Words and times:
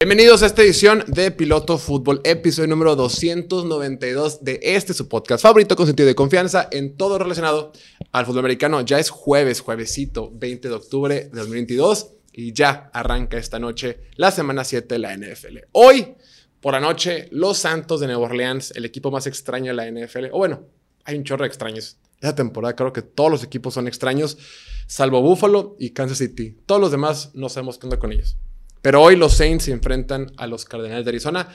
Bienvenidos 0.00 0.42
a 0.42 0.46
esta 0.46 0.62
edición 0.62 1.04
de 1.06 1.30
Piloto 1.32 1.76
Fútbol, 1.76 2.22
episodio 2.24 2.68
número 2.68 2.96
292 2.96 4.42
de 4.42 4.58
este 4.62 4.94
su 4.94 5.06
podcast 5.06 5.42
favorito 5.42 5.76
con 5.76 5.86
sentido 5.86 6.06
de 6.06 6.14
confianza 6.14 6.66
en 6.70 6.96
todo 6.96 7.18
relacionado 7.18 7.72
al 8.12 8.24
fútbol 8.24 8.38
americano. 8.38 8.80
Ya 8.80 8.98
es 8.98 9.10
jueves, 9.10 9.60
juevesito, 9.60 10.30
20 10.32 10.68
de 10.68 10.74
octubre 10.74 11.14
de 11.14 11.28
2022 11.28 12.12
y 12.32 12.54
ya 12.54 12.90
arranca 12.94 13.36
esta 13.36 13.58
noche 13.58 14.00
la 14.16 14.30
semana 14.30 14.64
7 14.64 14.94
de 14.94 14.98
la 14.98 15.14
NFL. 15.14 15.58
Hoy, 15.72 16.14
por 16.60 16.72
la 16.72 16.80
noche, 16.80 17.28
los 17.30 17.58
Santos 17.58 18.00
de 18.00 18.06
Nueva 18.06 18.22
Orleans, 18.22 18.72
el 18.76 18.86
equipo 18.86 19.10
más 19.10 19.26
extraño 19.26 19.74
de 19.74 19.74
la 19.74 19.90
NFL, 19.90 20.28
o 20.32 20.38
bueno, 20.38 20.64
hay 21.04 21.16
un 21.16 21.24
chorro 21.24 21.42
de 21.42 21.48
extraños. 21.48 21.98
Esta 22.20 22.34
temporada 22.34 22.74
creo 22.74 22.92
que 22.92 23.02
todos 23.02 23.30
los 23.30 23.44
equipos 23.44 23.74
son 23.74 23.86
extraños, 23.86 24.38
salvo 24.86 25.22
Buffalo 25.22 25.76
y 25.78 25.90
Kansas 25.90 26.18
City. 26.18 26.56
Todos 26.66 26.80
los 26.80 26.90
demás 26.90 27.30
no 27.34 27.48
sabemos 27.48 27.78
qué 27.78 27.86
onda 27.86 27.98
con 27.98 28.12
ellos. 28.12 28.36
Pero 28.82 29.02
hoy 29.02 29.16
los 29.16 29.34
Saints 29.34 29.64
se 29.64 29.72
enfrentan 29.72 30.32
a 30.36 30.46
los 30.46 30.64
Cardenales 30.64 31.04
de 31.04 31.10
Arizona. 31.10 31.48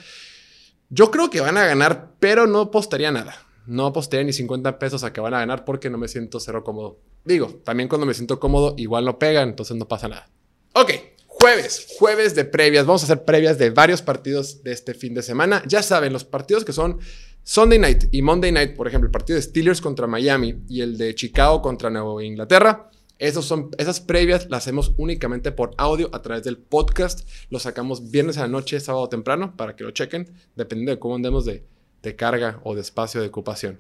Yo 0.90 1.12
creo 1.12 1.30
que 1.30 1.42
van 1.42 1.58
a 1.58 1.66
ganar, 1.66 2.14
pero 2.20 2.48
no 2.48 2.62
apostaría 2.62 3.12
nada. 3.12 3.36
No 3.66 3.88
apostaría 3.88 4.26
ni 4.26 4.34
50 4.34 4.78
pesos 4.80 5.04
a 5.04 5.14
que 5.14 5.22
van 5.22 5.34
a 5.34 5.40
ganar 5.40 5.66
porque 5.66 5.90
no 5.90 5.98
me 5.98 6.08
siento 6.08 6.40
cero 6.40 6.64
cómodo. 6.64 7.00
Digo, 7.26 7.62
también 7.64 7.90
cuando 7.90 8.06
me 8.06 8.14
siento 8.14 8.40
cómodo, 8.40 8.76
igual 8.78 9.06
no 9.06 9.18
pega, 9.18 9.42
entonces 9.42 9.76
no 9.78 9.88
pasa 9.88 10.10
nada. 10.10 10.30
Ok, 10.74 10.92
jueves, 11.28 11.88
jueves 11.98 12.36
de 12.36 12.46
previas. 12.46 12.86
Vamos 12.86 13.04
a 13.04 13.06
hacer 13.06 13.24
previas 13.26 13.58
de 13.58 13.70
varios 13.70 14.02
partidos 14.02 14.64
de 14.64 14.74
este 14.74 14.94
fin 14.94 15.14
de 15.14 15.22
semana. 15.22 15.64
Ya 15.68 15.82
saben, 15.82 16.14
los 16.14 16.26
partidos 16.26 16.66
que 16.66 16.74
son 16.74 17.00
Sunday 17.44 17.80
night 17.80 18.06
y 18.12 18.22
Monday 18.22 18.52
night, 18.52 18.76
por 18.76 18.88
ejemplo, 18.88 19.08
el 19.08 19.12
partido 19.12 19.36
de 19.36 19.42
Steelers 19.42 19.82
contra 19.82 20.08
Miami 20.08 20.64
y 20.70 20.82
el 20.82 20.98
de 20.98 21.14
Chicago 21.14 21.62
contra 21.62 21.90
Nueva 21.90 22.24
Inglaterra 22.24 22.90
son, 23.32 23.70
esas 23.78 24.02
previas 24.02 24.50
las 24.50 24.64
hacemos 24.64 24.94
únicamente 24.98 25.52
por 25.52 25.72
audio 25.78 26.10
a 26.14 26.22
través 26.22 26.44
del 26.44 26.58
podcast. 26.58 27.28
Lo 27.50 27.60
sacamos 27.60 28.12
viernes 28.12 28.38
a 28.38 28.42
la 28.42 28.48
noche, 28.48 28.80
sábado 28.80 29.08
temprano, 29.08 29.56
para 29.56 29.76
que 29.76 29.84
lo 29.84 29.92
chequen, 29.92 30.30
dependiendo 30.56 30.92
de 30.92 31.00
cómo 31.00 31.16
andemos 31.16 31.46
de, 31.46 31.64
de 32.02 32.16
carga 32.16 32.60
o 32.64 32.76
de 32.76 32.82
espacio 32.82 33.22
de 33.22 33.28
ocupación. 33.28 33.80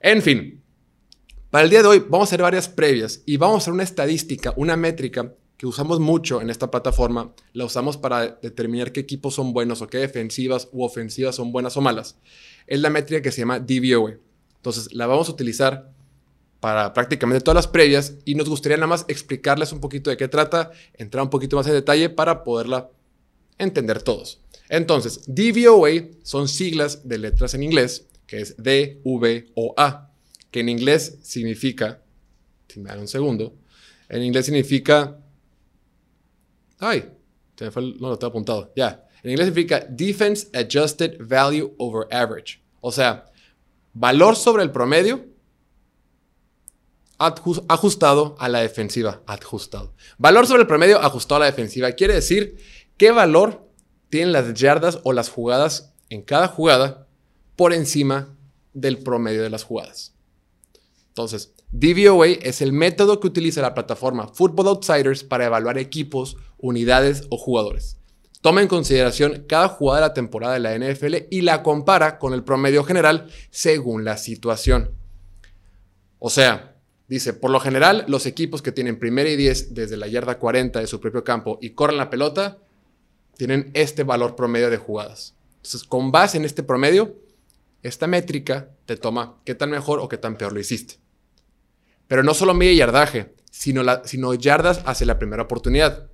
En 0.00 0.22
fin, 0.22 0.62
para 1.50 1.64
el 1.64 1.70
día 1.70 1.82
de 1.82 1.88
hoy 1.88 1.98
vamos 2.08 2.28
a 2.28 2.30
hacer 2.30 2.42
varias 2.42 2.68
previas 2.68 3.22
y 3.26 3.36
vamos 3.36 3.56
a 3.56 3.58
hacer 3.58 3.74
una 3.74 3.82
estadística, 3.82 4.54
una 4.56 4.76
métrica 4.76 5.34
que 5.60 5.66
usamos 5.66 6.00
mucho 6.00 6.40
en 6.40 6.48
esta 6.48 6.70
plataforma. 6.70 7.34
La 7.52 7.66
usamos 7.66 7.98
para 7.98 8.38
determinar 8.40 8.92
qué 8.92 9.00
equipos 9.00 9.34
son 9.34 9.52
buenos 9.52 9.82
o 9.82 9.88
qué 9.88 9.98
defensivas 9.98 10.70
u 10.72 10.84
ofensivas 10.84 11.36
son 11.36 11.52
buenas 11.52 11.76
o 11.76 11.82
malas. 11.82 12.16
Es 12.66 12.80
la 12.80 12.88
métrica 12.88 13.20
que 13.20 13.30
se 13.30 13.42
llama 13.42 13.60
DVOA. 13.60 14.14
Entonces 14.56 14.94
la 14.94 15.06
vamos 15.06 15.28
a 15.28 15.32
utilizar 15.32 15.92
para 16.60 16.94
prácticamente 16.94 17.44
todas 17.44 17.56
las 17.56 17.66
previas 17.68 18.14
y 18.24 18.36
nos 18.36 18.48
gustaría 18.48 18.78
nada 18.78 18.86
más 18.86 19.04
explicarles 19.06 19.70
un 19.72 19.80
poquito 19.80 20.08
de 20.08 20.16
qué 20.16 20.28
trata, 20.28 20.70
entrar 20.94 21.22
un 21.24 21.28
poquito 21.28 21.56
más 21.56 21.66
en 21.66 21.74
detalle 21.74 22.08
para 22.08 22.42
poderla 22.42 22.88
entender 23.58 24.02
todos. 24.02 24.40
Entonces, 24.70 25.24
DVOA 25.26 25.90
son 26.22 26.48
siglas 26.48 27.06
de 27.06 27.18
letras 27.18 27.52
en 27.52 27.64
inglés, 27.64 28.06
que 28.26 28.40
es 28.40 28.56
D, 28.56 28.98
V 29.04 29.50
o 29.56 29.74
A, 29.76 30.10
que 30.50 30.60
en 30.60 30.70
inglés 30.70 31.18
significa, 31.20 32.00
si 32.66 32.80
me 32.80 32.88
dan 32.88 33.00
un 33.00 33.08
segundo, 33.08 33.54
en 34.08 34.22
inglés 34.22 34.46
significa, 34.46 35.18
ay, 36.80 37.12
se 37.56 37.70
fue, 37.70 37.82
no 37.82 38.08
lo 38.08 38.18
tengo 38.18 38.30
apuntado, 38.30 38.72
ya, 38.74 39.06
en 39.22 39.30
inglés 39.30 39.48
significa 39.48 39.86
Defense 39.88 40.48
Adjusted 40.54 41.18
Value 41.20 41.74
Over 41.78 42.06
Average, 42.10 42.62
o 42.80 42.90
sea, 42.90 43.26
valor 43.92 44.36
sobre 44.36 44.62
el 44.62 44.70
promedio 44.70 45.30
ajustado 47.68 48.34
a 48.38 48.48
la 48.48 48.60
defensiva. 48.60 49.22
Ajustado. 49.26 49.94
Valor 50.16 50.46
sobre 50.46 50.62
el 50.62 50.66
promedio 50.66 51.00
ajustado 51.00 51.36
a 51.36 51.40
la 51.40 51.50
defensiva. 51.50 51.92
Quiere 51.92 52.14
decir 52.14 52.56
qué 52.96 53.10
valor 53.10 53.68
tienen 54.08 54.32
las 54.32 54.54
yardas 54.54 55.00
o 55.04 55.12
las 55.12 55.28
jugadas 55.28 55.92
en 56.08 56.22
cada 56.22 56.48
jugada 56.48 57.06
por 57.56 57.74
encima 57.74 58.34
del 58.72 58.98
promedio 58.98 59.42
de 59.42 59.50
las 59.50 59.64
jugadas. 59.64 60.14
Entonces, 61.10 61.52
DVOA 61.70 62.28
es 62.28 62.62
el 62.62 62.72
método 62.72 63.20
que 63.20 63.26
utiliza 63.26 63.60
la 63.60 63.74
plataforma 63.74 64.28
Football 64.28 64.68
Outsiders 64.68 65.22
para 65.22 65.46
evaluar 65.46 65.78
equipos, 65.78 66.36
unidades 66.58 67.26
o 67.30 67.36
jugadores. 67.36 67.98
Toma 68.40 68.62
en 68.62 68.68
consideración 68.68 69.44
cada 69.46 69.68
jugada 69.68 70.00
de 70.00 70.08
la 70.08 70.14
temporada 70.14 70.54
de 70.54 70.60
la 70.60 70.74
NFL 70.74 71.26
y 71.30 71.42
la 71.42 71.62
compara 71.62 72.18
con 72.18 72.32
el 72.32 72.42
promedio 72.42 72.84
general 72.84 73.28
según 73.50 74.04
la 74.04 74.16
situación. 74.16 74.92
O 76.18 76.30
sea, 76.30 76.70
Dice, 77.10 77.32
por 77.32 77.50
lo 77.50 77.58
general, 77.58 78.04
los 78.06 78.24
equipos 78.24 78.62
que 78.62 78.70
tienen 78.70 78.96
primera 78.96 79.28
y 79.28 79.34
10 79.34 79.74
desde 79.74 79.96
la 79.96 80.06
yarda 80.06 80.38
40 80.38 80.78
de 80.78 80.86
su 80.86 81.00
propio 81.00 81.24
campo 81.24 81.58
y 81.60 81.70
corren 81.70 81.96
la 81.96 82.08
pelota, 82.08 82.58
tienen 83.36 83.72
este 83.74 84.04
valor 84.04 84.36
promedio 84.36 84.70
de 84.70 84.76
jugadas. 84.76 85.34
Entonces, 85.56 85.82
con 85.82 86.12
base 86.12 86.36
en 86.36 86.44
este 86.44 86.62
promedio, 86.62 87.16
esta 87.82 88.06
métrica 88.06 88.70
te 88.86 88.96
toma 88.96 89.40
qué 89.44 89.54
tan 89.54 89.70
mejor 89.70 90.00
o 90.00 90.08
qué 90.08 90.18
tan 90.18 90.36
peor 90.36 90.52
lo 90.52 90.60
hiciste. 90.60 90.96
Pero 92.06 92.22
no 92.22 92.34
solo 92.34 92.54
mide 92.54 92.76
yardaje, 92.76 93.34
sino, 93.50 93.82
sino 94.04 94.34
yardas 94.34 94.82
hacia 94.84 95.06
la 95.06 95.18
primera 95.18 95.42
oportunidad. 95.42 96.10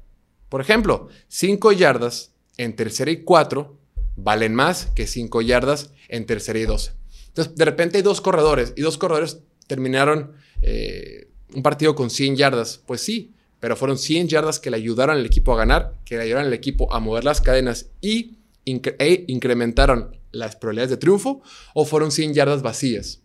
Por 0.48 0.60
ejemplo, 0.60 1.08
5 1.28 1.72
yardas 1.72 2.32
en 2.56 2.76
tercera 2.76 3.10
y 3.10 3.22
4 3.24 3.78
valen 4.16 4.54
más 4.54 4.86
que 4.94 5.06
5 5.06 5.42
yardas 5.42 5.92
en 6.08 6.26
tercera 6.26 6.58
y 6.58 6.66
12. 6.66 6.92
Entonces, 7.28 7.54
de 7.54 7.64
repente 7.64 7.98
hay 7.98 8.02
dos 8.02 8.20
corredores 8.20 8.72
y 8.76 8.82
dos 8.82 8.96
corredores 8.96 9.40
terminaron 9.66 10.32
eh, 10.62 11.28
un 11.54 11.62
partido 11.62 11.94
con 11.94 12.10
100 12.10 12.36
yardas. 12.36 12.80
Pues 12.86 13.00
sí, 13.02 13.34
pero 13.60 13.76
fueron 13.76 13.98
100 13.98 14.28
yardas 14.28 14.60
que 14.60 14.70
le 14.70 14.76
ayudaron 14.76 15.16
al 15.16 15.26
equipo 15.26 15.52
a 15.52 15.56
ganar, 15.56 15.94
que 16.04 16.16
le 16.16 16.22
ayudaron 16.22 16.46
al 16.46 16.54
equipo 16.54 16.92
a 16.92 17.00
mover 17.00 17.24
las 17.24 17.40
cadenas 17.40 17.90
y 18.00 18.38
incrementaron 18.66 20.18
las 20.32 20.56
probabilidades 20.56 20.90
de 20.90 20.96
triunfo, 20.98 21.40
o 21.74 21.86
fueron 21.86 22.10
100 22.10 22.34
yardas 22.34 22.60
vacías 22.60 23.22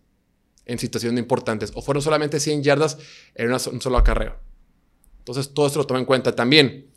en 0.66 0.80
situaciones 0.80 1.20
importantes, 1.20 1.74
o 1.76 1.82
fueron 1.82 2.02
solamente 2.02 2.40
100 2.40 2.64
yardas 2.64 2.98
en 3.36 3.52
un 3.52 3.82
solo 3.82 3.98
acarreo. 3.98 4.40
Entonces, 5.20 5.54
todo 5.54 5.68
esto 5.68 5.80
lo 5.80 5.88
toma 5.88 6.00
en 6.00 6.06
cuenta 6.06 6.36
también. 6.36 6.88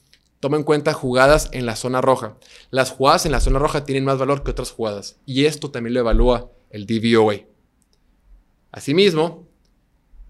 Toma 0.41 0.56
en 0.59 0.62
cuenta 0.62 0.93
jugadas 0.93 1.49
en 1.53 1.65
la 1.65 1.75
zona 1.75 2.00
roja. 2.00 2.37
Las 2.71 2.91
jugadas 2.91 3.25
en 3.25 3.32
la 3.32 3.41
zona 3.41 3.59
roja 3.59 3.84
tienen 3.84 4.05
más 4.05 4.19
valor 4.19 4.44
que 4.44 4.50
otras 4.50 4.71
jugadas, 4.71 5.16
y 5.25 5.47
esto 5.47 5.71
también 5.71 5.94
lo 5.94 6.00
evalúa 6.00 6.53
el 6.71 6.87
DVOA. 6.87 7.41
Asimismo, 8.71 9.49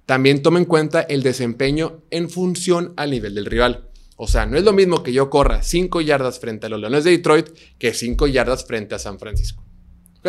también 0.06 0.42
toma 0.42 0.58
en 0.58 0.66
cuenta 0.66 1.00
el 1.00 1.22
desempeño 1.22 2.02
en 2.10 2.31
función 2.31 2.92
al 2.96 3.10
nivel 3.10 3.34
del 3.34 3.46
rival. 3.46 3.88
O 4.16 4.28
sea, 4.28 4.47
no 4.47 4.56
es 4.56 4.64
lo 4.64 4.72
mismo 4.72 5.02
que 5.02 5.12
yo 5.12 5.28
corra 5.28 5.62
5 5.62 6.00
yardas 6.00 6.38
frente 6.38 6.66
a 6.66 6.69
los 6.69 6.80
Leones 6.80 7.04
de 7.04 7.10
Detroit 7.10 7.48
que 7.78 7.92
5 7.92 8.26
yardas 8.28 8.64
frente 8.64 8.94
a 8.94 8.98
San 8.98 9.19
Francisco. 9.19 9.64
¿Ok? 10.20 10.28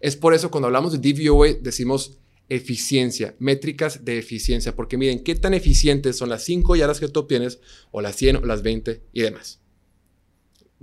Es 0.00 0.16
por 0.16 0.34
eso 0.34 0.50
cuando 0.50 0.66
hablamos 0.66 0.92
de 0.92 1.12
DVOA 1.12 1.54
decimos 1.60 2.18
eficiencia, 2.48 3.34
métricas 3.38 4.04
de 4.04 4.18
eficiencia, 4.18 4.76
porque 4.76 4.98
miren 4.98 5.24
qué 5.24 5.34
tan 5.34 5.54
eficientes 5.54 6.16
son 6.16 6.28
las 6.28 6.44
5 6.44 6.76
yardas 6.76 7.00
que 7.00 7.08
tú 7.08 7.20
obtienes, 7.20 7.58
o 7.90 8.00
las 8.00 8.14
100 8.16 8.36
o 8.36 8.40
las 8.42 8.62
20 8.62 9.02
y 9.12 9.22
demás. 9.22 9.60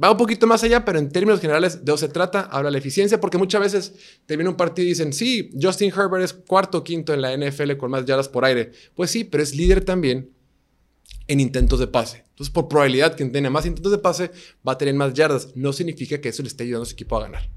Va 0.04 0.12
un 0.12 0.18
poquito 0.18 0.48
más 0.48 0.64
allá, 0.64 0.84
pero 0.84 0.98
en 0.98 1.10
términos 1.10 1.40
generales 1.40 1.86
de 1.86 1.92
eso 1.92 1.98
se 1.98 2.10
trata, 2.10 2.42
habla 2.42 2.72
la 2.72 2.80
eficiencia, 2.80 3.22
porque 3.22 3.38
muchas 3.38 3.62
veces 3.62 3.94
termina 4.26 4.50
un 4.50 4.58
partido 4.58 4.86
y 4.88 4.90
dicen, 4.90 5.14
sí, 5.14 5.52
Justin 5.62 5.92
Herbert 5.92 6.24
es 6.24 6.34
cuarto 6.34 6.80
o 6.80 6.84
quinto 6.84 7.14
en 7.14 7.22
la 7.22 7.38
NFL 7.38 7.78
con 7.78 7.92
más 7.92 8.06
yardas 8.06 8.28
por 8.28 8.44
aire. 8.44 8.72
Pues 8.96 9.12
sí, 9.12 9.24
pero 9.24 9.44
es 9.44 9.56
líder 9.56 9.86
también 9.86 10.32
en 11.32 11.40
intentos 11.40 11.80
de 11.80 11.88
pase. 11.88 12.26
Entonces, 12.32 12.52
por 12.52 12.68
probabilidad, 12.68 13.16
quien 13.16 13.32
tenga 13.32 13.50
más 13.50 13.66
intentos 13.66 13.92
de 13.92 13.98
pase 14.00 14.32
va 14.68 14.74
a 14.74 14.78
tener 14.78 14.94
más 14.96 15.14
yardas. 15.14 15.56
No 15.56 15.72
significa 15.72 16.20
que 16.20 16.28
eso 16.28 16.42
le 16.44 16.50
esté 16.50 16.64
ayudando 16.66 16.84
a 16.84 16.86
su 16.88 16.92
equipo 16.92 17.16
a 17.16 17.22
ganar. 17.22 17.50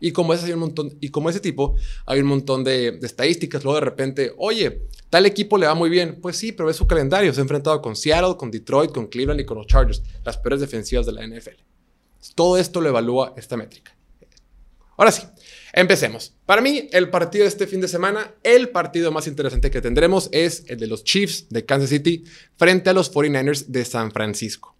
Y 0.00 0.12
como 0.12 0.34
ese, 0.34 0.52
un 0.52 0.60
montón, 0.60 0.98
y 1.00 1.08
como 1.08 1.30
ese 1.30 1.40
tipo, 1.40 1.74
hay 2.04 2.20
un 2.20 2.26
montón 2.26 2.62
de, 2.62 2.92
de, 2.92 3.06
estadísticas. 3.06 3.64
Luego 3.64 3.76
de 3.76 3.86
repente, 3.86 4.32
oye, 4.36 4.82
tal 5.08 5.24
equipo 5.24 5.56
le 5.56 5.66
va 5.66 5.74
muy 5.74 5.88
bien. 5.88 6.18
Pues 6.20 6.36
sí, 6.36 6.52
pero 6.52 6.68
es 6.68 6.76
su 6.76 6.86
calendario. 6.86 7.32
Se 7.32 7.40
ha 7.40 7.42
enfrentado 7.42 7.80
con 7.80 7.96
Seattle, 7.96 8.36
con 8.36 8.50
Detroit, 8.50 8.92
con 8.92 9.06
Cleveland 9.06 9.40
y 9.40 9.46
con 9.46 9.56
los 9.56 9.66
Chargers, 9.66 10.02
las 10.24 10.36
peores 10.36 10.60
defensivas 10.60 11.06
de 11.06 11.12
la 11.12 11.26
NFL. 11.26 11.62
Todo 12.34 12.58
esto 12.58 12.82
lo 12.82 12.90
evalúa 12.90 13.32
esta 13.38 13.56
métrica. 13.56 13.96
Ahora 14.98 15.10
sí, 15.10 15.22
empecemos. 15.72 16.34
Para 16.46 16.62
mí, 16.62 16.88
el 16.92 17.10
partido 17.10 17.42
de 17.42 17.48
este 17.48 17.66
fin 17.66 17.80
de 17.80 17.88
semana, 17.88 18.34
el 18.42 18.68
partido 18.70 19.10
más 19.10 19.26
interesante 19.26 19.70
que 19.70 19.80
tendremos 19.80 20.28
es 20.32 20.64
el 20.68 20.78
de 20.78 20.86
los 20.86 21.04
Chiefs 21.04 21.46
de 21.50 21.64
Kansas 21.64 21.90
City 21.90 22.24
frente 22.56 22.90
a 22.90 22.92
los 22.92 23.12
49ers 23.12 23.66
de 23.66 23.84
San 23.84 24.12
Francisco. 24.12 24.76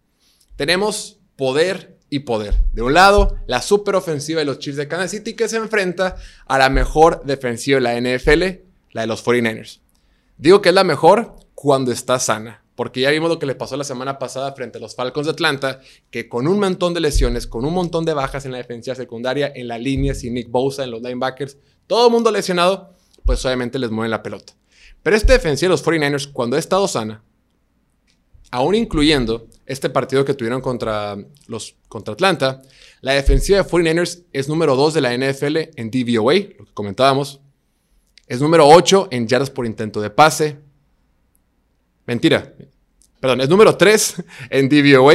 Tenemos 0.57 1.19
poder 1.37 1.97
y 2.11 2.21
poder. 2.21 2.61
De 2.73 2.83
un 2.83 2.95
lado, 2.95 3.39
la 3.47 3.63
superofensiva 3.63 4.41
de 4.41 4.45
los 4.45 4.59
Chiefs 4.59 4.77
de 4.77 4.89
Kansas 4.89 5.13
City 5.13 5.35
que 5.35 5.49
se 5.49 5.57
enfrenta 5.57 6.17
a 6.47 6.59
la 6.59 6.69
mejor 6.69 7.23
defensiva 7.25 7.81
de 7.81 7.81
la 7.81 7.99
NFL, 7.99 8.43
la 8.93 9.01
de 9.03 9.07
los 9.07 9.25
49ers. 9.25 9.81
Digo 10.37 10.61
que 10.61 10.69
es 10.69 10.75
la 10.75 10.85
mejor 10.85 11.37
cuando 11.55 11.93
está 11.93 12.19
sana 12.19 12.62
porque 12.83 13.03
ya 13.03 13.13
vimos 13.13 13.31
lo 13.31 13.39
que 13.39 13.47
le 13.47 13.55
pasó 13.55 13.77
la 13.77 13.85
semana 13.85 14.19
pasada 14.19 14.55
frente 14.55 14.79
a 14.79 14.81
los 14.81 14.97
Falcons 14.97 15.27
de 15.27 15.31
Atlanta, 15.31 15.79
que 16.11 16.29
con 16.29 16.49
un 16.49 16.59
montón 16.59 16.93
de 16.95 16.99
lesiones, 16.99 17.47
con 17.47 17.65
un 17.65 17.73
montón 17.73 18.05
de 18.05 18.13
bajas 18.13 18.45
en 18.45 18.51
la 18.51 18.59
defensiva 18.59 18.97
secundaria, 18.97 19.53
en 19.55 19.69
la 19.69 19.79
línea, 19.79 20.17
sin 20.17 20.35
Nick 20.35 20.51
Bosa, 20.51 20.83
en 20.83 20.91
los 20.91 21.01
linebackers, 21.01 21.59
todo 21.87 22.09
el 22.09 22.13
mundo 22.13 22.33
lesionado, 22.33 22.97
pues 23.25 23.47
obviamente 23.47 23.79
les 23.79 23.93
mueven 23.93 24.11
la 24.11 24.25
pelota. 24.25 24.55
Pero 25.01 25.15
esta 25.15 25.33
defensiva 25.33 25.69
de 25.69 25.75
los 25.75 25.87
49ers, 25.87 26.33
cuando 26.33 26.57
ha 26.57 26.59
estado 26.59 26.89
sana, 26.89 27.23
aún 28.51 28.75
incluyendo 28.75 29.47
este 29.65 29.89
partido 29.89 30.25
que 30.25 30.35
tuvieron 30.35 30.61
contra, 30.61 31.17
los, 31.47 31.77
contra 31.87 32.15
Atlanta, 32.15 32.63
la 33.01 33.13
defensiva 33.13 33.59
de 33.59 33.65
49ers 33.65 34.25
es 34.33 34.49
número 34.49 34.75
2 34.75 34.95
de 34.95 35.01
la 35.03 35.17
NFL 35.17 35.57
en 35.77 35.89
DVOA, 35.89 36.35
lo 36.59 36.65
que 36.65 36.75
comentábamos. 36.75 37.39
Es 38.27 38.41
número 38.41 38.67
8 38.67 39.07
en 39.13 39.29
yardas 39.29 39.51
por 39.51 39.67
intento 39.67 40.01
de 40.01 40.11
pase. 40.11 40.59
Mentira. 42.07 42.53
Perdón, 43.23 43.41
es 43.41 43.49
número 43.49 43.77
3 43.77 44.25
en 44.51 44.69
DVOA. 44.69 45.15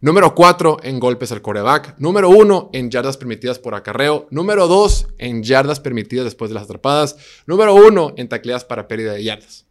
Número 0.00 0.34
4 0.34 0.78
en 0.84 0.98
golpes 0.98 1.32
al 1.32 1.42
coreback. 1.42 1.96
Número 1.98 2.30
1 2.30 2.70
en 2.72 2.90
yardas 2.90 3.18
permitidas 3.18 3.58
por 3.58 3.74
acarreo. 3.74 4.26
Número 4.30 4.66
2 4.66 5.08
en 5.18 5.42
yardas 5.42 5.80
permitidas 5.80 6.24
después 6.24 6.48
de 6.50 6.54
las 6.54 6.62
atrapadas. 6.64 7.18
Número 7.44 7.74
1 7.74 8.14
en 8.16 8.26
tacleadas 8.30 8.64
para 8.64 8.88
pérdida 8.88 9.12
de 9.12 9.22
yardas. 9.22 9.66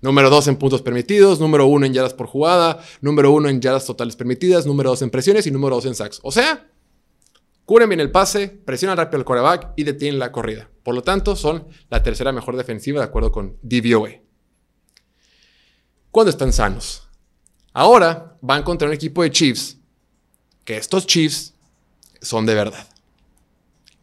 Número 0.00 0.30
2 0.30 0.46
en 0.46 0.56
puntos 0.56 0.82
permitidos. 0.82 1.40
Número 1.40 1.66
1 1.66 1.86
en 1.86 1.94
yardas 1.94 2.14
por 2.14 2.28
jugada. 2.28 2.78
Número 3.00 3.32
1 3.32 3.48
en 3.48 3.60
yardas 3.60 3.84
totales 3.84 4.14
permitidas. 4.14 4.66
Número 4.66 4.90
2 4.90 5.02
en 5.02 5.10
presiones 5.10 5.48
y 5.48 5.50
número 5.50 5.74
2 5.74 5.86
en 5.86 5.94
sacks. 5.96 6.20
O 6.22 6.30
sea, 6.30 6.70
cubren 7.64 7.88
bien 7.88 7.98
el 7.98 8.12
pase, 8.12 8.46
presionan 8.46 8.96
rápido 8.96 9.18
al 9.18 9.24
coreback 9.24 9.72
y 9.74 9.82
detienen 9.82 10.20
la 10.20 10.30
corrida. 10.30 10.70
Por 10.84 10.94
lo 10.94 11.02
tanto, 11.02 11.34
son 11.34 11.66
la 11.90 12.04
tercera 12.04 12.30
mejor 12.30 12.56
defensiva 12.56 13.00
de 13.00 13.06
acuerdo 13.06 13.32
con 13.32 13.56
DVOA. 13.62 14.22
Cuando 16.12 16.28
están 16.28 16.52
sanos. 16.52 17.08
Ahora 17.72 18.36
van 18.42 18.62
contra 18.62 18.86
un 18.86 18.92
equipo 18.92 19.22
de 19.22 19.30
Chiefs, 19.30 19.78
que 20.62 20.76
estos 20.76 21.06
Chiefs 21.06 21.54
son 22.20 22.44
de 22.44 22.54
verdad. 22.54 22.86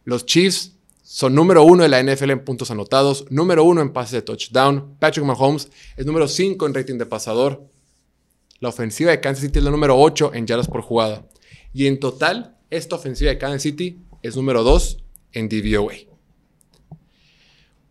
Los 0.06 0.26
Chiefs 0.26 0.74
son 1.04 1.36
número 1.36 1.64
uno 1.64 1.84
de 1.84 1.90
la 1.90 2.02
NFL 2.02 2.32
en 2.32 2.44
puntos 2.44 2.72
anotados, 2.72 3.26
número 3.30 3.64
uno 3.64 3.82
en 3.82 3.94
pases 3.94 4.14
de 4.14 4.22
touchdown. 4.24 4.96
Patrick 4.98 5.24
Mahomes 5.24 5.70
es 5.96 6.06
número 6.08 6.28
cinco 6.28 6.66
en 6.66 6.74
rating 6.74 6.98
de 6.98 7.06
pasador. 7.06 7.64
La 8.60 8.70
ofensiva 8.70 9.12
de 9.12 9.22
Kansas 9.22 9.44
City 9.44 9.60
es 9.60 9.66
la 9.66 9.72
número 9.72 9.98
8 9.98 10.32
en 10.34 10.48
yardas 10.48 10.68
por 10.68 10.82
jugada. 10.82 11.28
Y 11.74 11.86
en 11.86 12.00
total, 12.00 12.58
esta 12.72 12.96
ofensiva 12.96 13.30
de 13.30 13.38
Kansas 13.38 13.62
City 13.62 14.02
es 14.24 14.36
número 14.36 14.64
2 14.64 14.98
en 15.34 15.48
DVOA. 15.48 15.94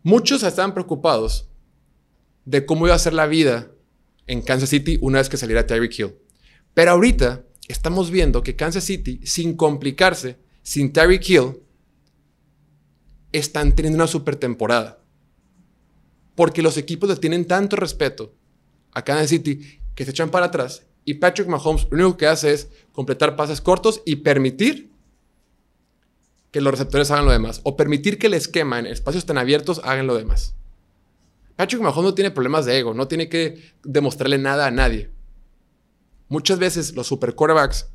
Muchos 0.03 0.43
estaban 0.43 0.75
preocupados 0.75 1.49
de 2.45 2.67
cómo 2.67 2.87
iba 2.87 2.97
a 2.97 2.99
ser 2.99 3.15
la 3.15 3.27
vida 3.27 3.71
en 4.29 4.43
Kansas 4.43 4.69
City 4.69 4.99
una 5.01 5.19
vez 5.19 5.29
que 5.29 5.37
saliera 5.37 5.67
Tyreek 5.67 5.99
Hill. 5.99 6.15
Pero 6.75 6.93
ahorita 6.93 7.45
estamos 7.67 8.11
viendo 8.11 8.43
que 8.43 8.57
Kansas 8.57 8.85
City, 8.85 9.21
sin 9.25 9.57
complicarse, 9.57 10.39
sin 10.63 10.93
Tyreek 10.93 11.29
Hill, 11.29 11.59
están 13.33 13.75
teniendo 13.75 13.97
una 13.97 14.07
super 14.07 14.37
temporada. 14.37 15.03
Porque 16.35 16.63
los 16.63 16.77
equipos 16.77 17.09
le 17.09 17.17
tienen 17.17 17.47
tanto 17.47 17.75
respeto 17.75 18.35
a 18.93 19.03
Kansas 19.03 19.31
City 19.31 19.81
que 19.95 20.05
se 20.05 20.13
echan 20.13 20.31
para 20.31 20.47
atrás 20.47 20.85
y 21.09 21.15
Patrick 21.15 21.49
Mahomes 21.49 21.87
lo 21.91 22.05
único 22.05 22.19
que 22.19 22.27
hace 22.27 22.53
es 22.53 22.69
completar 22.93 23.35
pases 23.35 23.63
cortos 23.63 24.03
y 24.05 24.17
permitir 24.17 24.93
que 26.51 26.61
los 26.61 26.71
receptores 26.71 27.11
hagan 27.11 27.25
lo 27.25 27.33
demás. 27.33 27.63
O 27.65 27.79
permitir 27.79 28.19
que 28.19 28.27
el 28.27 28.35
esquema 28.35 28.79
en 28.79 28.85
espacios 28.85 29.25
tan 29.25 29.39
abiertos 29.39 29.81
hagan 29.85 30.07
lo 30.07 30.15
demás. 30.15 30.55
Patrick 31.59 31.83
Mahomes 31.83 32.05
no 32.05 32.15
tiene 32.15 32.31
problemas 32.31 32.67
de 32.67 32.79
ego, 32.79 32.95
no 32.95 33.09
tiene 33.09 33.29
que 33.29 33.61
demostrarle 33.83 34.39
nada 34.39 34.69
a 34.69 34.71
nadie. 34.71 35.11
Muchas 36.29 36.61
veces 36.61 36.95
los 36.95 37.09
super 37.09 37.35
quarterbacks, 37.35 37.91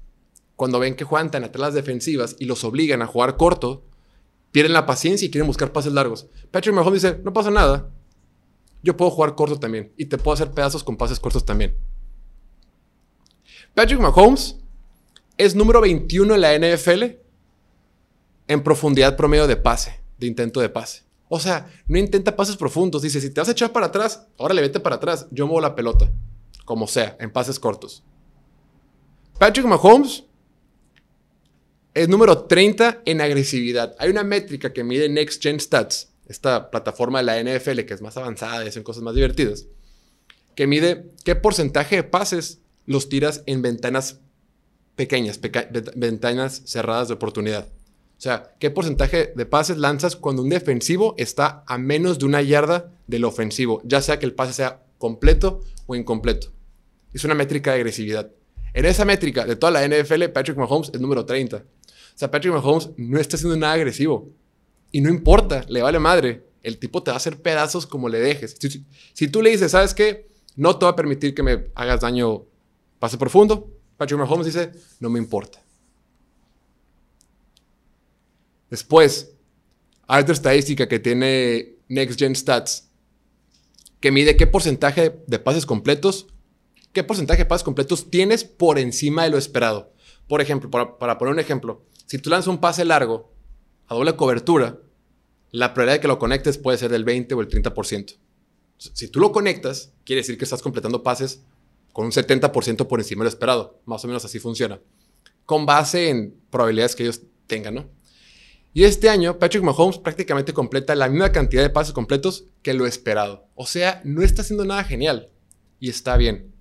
cuando 0.57 0.79
ven 0.79 0.97
que 0.97 1.05
juegan 1.05 1.31
tan 1.31 1.45
atrás 1.45 1.61
las 1.61 1.73
defensivas 1.73 2.35
y 2.39 2.43
los 2.43 2.65
obligan 2.65 3.01
a 3.01 3.07
jugar 3.07 3.37
corto, 3.37 3.85
pierden 4.51 4.73
la 4.73 4.85
paciencia 4.85 5.25
y 5.25 5.31
quieren 5.31 5.47
buscar 5.47 5.71
pases 5.71 5.93
largos. 5.93 6.27
Patrick 6.51 6.75
Mahomes 6.75 7.01
dice, 7.01 7.21
no 7.23 7.31
pasa 7.31 7.51
nada. 7.51 7.89
Yo 8.81 8.97
puedo 8.97 9.11
jugar 9.11 9.33
corto 9.33 9.57
también 9.57 9.93
y 9.95 10.07
te 10.07 10.17
puedo 10.17 10.33
hacer 10.33 10.51
pedazos 10.51 10.83
con 10.83 10.97
pases 10.97 11.21
cortos 11.21 11.45
también. 11.45 11.77
Patrick 13.73 14.01
Mahomes 14.01 14.59
es 15.37 15.55
número 15.55 15.79
21 15.79 16.35
en 16.35 16.41
la 16.41 16.59
NFL 16.59 17.03
en 18.49 18.61
profundidad 18.61 19.15
promedio 19.15 19.47
de 19.47 19.55
pase, 19.55 20.01
de 20.17 20.27
intento 20.27 20.59
de 20.59 20.67
pase. 20.67 21.02
O 21.35 21.39
sea, 21.39 21.67
no 21.87 21.97
intenta 21.97 22.35
pases 22.35 22.57
profundos. 22.57 23.01
Dice, 23.01 23.19
si 23.19 23.31
te 23.31 23.41
vas 23.41 23.49
a 23.49 23.53
echar 23.53 23.71
para 23.71 23.87
atrás, 23.87 24.27
ahora 24.37 24.53
le 24.53 24.61
vete 24.61 24.79
para 24.79 24.97
atrás. 24.97 25.25
Yo 25.31 25.47
muevo 25.47 25.61
la 25.61 25.73
pelota. 25.73 26.11
Como 26.63 26.85
sea, 26.85 27.17
en 27.19 27.31
pases 27.31 27.59
cortos. 27.59 28.03
Patrick 29.39 29.65
Mahomes 29.65 30.25
es 31.95 32.07
número 32.07 32.43
30 32.43 33.01
en 33.05 33.19
agresividad. 33.19 33.95
Hay 33.97 34.11
una 34.11 34.23
métrica 34.23 34.73
que 34.73 34.83
mide 34.83 35.09
Next 35.09 35.41
Gen 35.41 35.59
Stats, 35.59 36.13
esta 36.27 36.69
plataforma 36.69 37.23
de 37.23 37.23
la 37.23 37.41
NFL 37.41 37.79
que 37.79 37.95
es 37.95 38.01
más 38.03 38.15
avanzada 38.15 38.63
y 38.63 38.67
hacen 38.67 38.83
cosas 38.83 39.01
más 39.01 39.15
divertidas, 39.15 39.65
que 40.53 40.67
mide 40.67 41.09
qué 41.25 41.35
porcentaje 41.35 41.95
de 41.95 42.03
pases 42.03 42.61
los 42.85 43.09
tiras 43.09 43.41
en 43.47 43.63
ventanas 43.63 44.19
pequeñas, 44.95 45.39
ventanas 45.95 46.61
cerradas 46.65 47.07
de 47.07 47.15
oportunidad. 47.15 47.69
O 48.23 48.25
sea, 48.25 48.55
¿qué 48.57 48.71
porcentaje 48.71 49.33
de 49.35 49.45
pases 49.45 49.75
lanzas 49.75 50.15
cuando 50.15 50.43
un 50.43 50.47
defensivo 50.47 51.13
está 51.17 51.65
a 51.67 51.77
menos 51.77 52.19
de 52.19 52.25
una 52.25 52.41
yarda 52.41 52.89
del 53.05 53.25
ofensivo? 53.25 53.81
Ya 53.83 54.01
sea 54.01 54.17
que 54.17 54.25
el 54.25 54.33
pase 54.33 54.53
sea 54.53 54.81
completo 54.97 55.59
o 55.87 55.95
incompleto. 55.97 56.53
Es 57.13 57.25
una 57.25 57.35
métrica 57.35 57.71
de 57.71 57.79
agresividad. 57.79 58.31
En 58.73 58.85
esa 58.85 59.03
métrica 59.03 59.43
de 59.45 59.57
toda 59.57 59.73
la 59.73 59.85
NFL, 59.85 60.29
Patrick 60.29 60.55
Mahomes 60.55 60.89
es 60.93 61.01
número 61.01 61.25
30. 61.25 61.57
O 61.57 61.61
sea, 62.15 62.31
Patrick 62.31 62.53
Mahomes 62.53 62.91
no 62.95 63.19
está 63.19 63.35
haciendo 63.35 63.57
nada 63.57 63.73
agresivo. 63.73 64.29
Y 64.89 65.01
no 65.01 65.09
importa, 65.09 65.65
le 65.67 65.81
vale 65.81 65.99
madre. 65.99 66.45
El 66.61 66.77
tipo 66.77 67.03
te 67.03 67.11
va 67.11 67.15
a 67.15 67.17
hacer 67.17 67.41
pedazos 67.41 67.85
como 67.85 68.07
le 68.07 68.21
dejes. 68.21 68.55
Si, 68.57 68.85
si 69.11 69.27
tú 69.27 69.41
le 69.41 69.49
dices, 69.49 69.71
¿sabes 69.71 69.93
qué? 69.93 70.29
No 70.55 70.77
te 70.77 70.85
va 70.85 70.91
a 70.91 70.95
permitir 70.95 71.35
que 71.35 71.43
me 71.43 71.65
hagas 71.75 71.99
daño 71.99 72.45
pase 72.99 73.17
profundo. 73.17 73.69
Patrick 73.97 74.17
Mahomes 74.17 74.45
dice, 74.45 74.71
no 75.01 75.09
me 75.09 75.19
importa. 75.19 75.62
Después, 78.73 79.35
hay 80.07 80.23
otra 80.23 80.33
estadística 80.33 80.87
que 80.87 80.97
tiene 80.97 81.75
Next 81.89 82.17
Gen 82.17 82.35
Stats 82.35 82.89
que 83.99 84.11
mide 84.11 84.35
qué 84.35 84.47
porcentaje 84.47 85.21
de 85.27 85.37
pases 85.37 85.67
completos, 85.67 86.25
qué 86.91 87.03
porcentaje 87.03 87.43
de 87.43 87.45
pases 87.45 87.63
completos 87.63 88.09
tienes 88.09 88.43
por 88.43 88.79
encima 88.79 89.25
de 89.25 89.29
lo 89.29 89.37
esperado. 89.37 89.93
Por 90.27 90.41
ejemplo, 90.41 90.71
para, 90.71 91.19
poner 91.19 91.35
un 91.35 91.39
ejemplo, 91.39 91.85
si 92.07 92.17
tú 92.17 92.31
lanzas 92.31 92.47
un 92.47 92.57
pase 92.57 92.83
largo 92.83 93.31
a 93.85 93.93
doble 93.93 94.15
cobertura, 94.15 94.79
la 95.51 95.75
probabilidad 95.75 95.97
de 95.97 96.01
que 96.01 96.07
lo 96.07 96.17
conectes 96.17 96.57
puede 96.57 96.79
ser 96.79 96.89
del 96.89 97.03
20 97.03 97.35
o 97.35 97.41
el 97.41 97.49
30%. 97.49 98.17
Si 98.79 99.07
tú 99.07 99.19
lo 99.19 99.31
conectas, 99.31 99.93
quiere 100.03 100.23
decir 100.23 100.35
que 100.35 100.45
estás 100.45 100.63
completando 100.63 101.03
pases 101.03 101.43
con 101.91 102.05
un 102.05 102.11
70% 102.11 102.87
por 102.87 102.99
encima 102.99 103.19
de 103.19 103.25
lo 103.25 103.29
esperado. 103.29 103.79
Más 103.85 104.03
o 104.03 104.07
menos 104.07 104.25
así 104.25 104.39
funciona. 104.39 104.81
Con 105.45 105.67
base 105.67 106.09
en 106.09 106.35
probabilidades 106.49 106.95
que 106.95 107.03
ellos 107.03 107.21
tengan, 107.45 107.75
¿no? 107.75 108.02
Y 108.73 108.85
este 108.85 109.09
año, 109.09 109.37
Patrick 109.37 109.63
Mahomes 109.63 109.99
prácticamente 109.99 110.51
completa 110.51 110.95
la 110.95 111.07
misma 111.07 111.31
cantidad 111.31 111.61
de 111.61 111.69
pases 111.69 111.93
completos 111.93 112.45
que 112.63 112.73
lo 112.73 112.87
esperado. 112.87 113.47
O 113.53 113.67
sea, 113.67 114.01
no 114.03 114.23
está 114.23 114.41
haciendo 114.41 114.65
nada 114.65 114.83
genial. 114.83 115.29
Y 115.79 115.89
está 115.89 116.17
bien. 116.17 116.51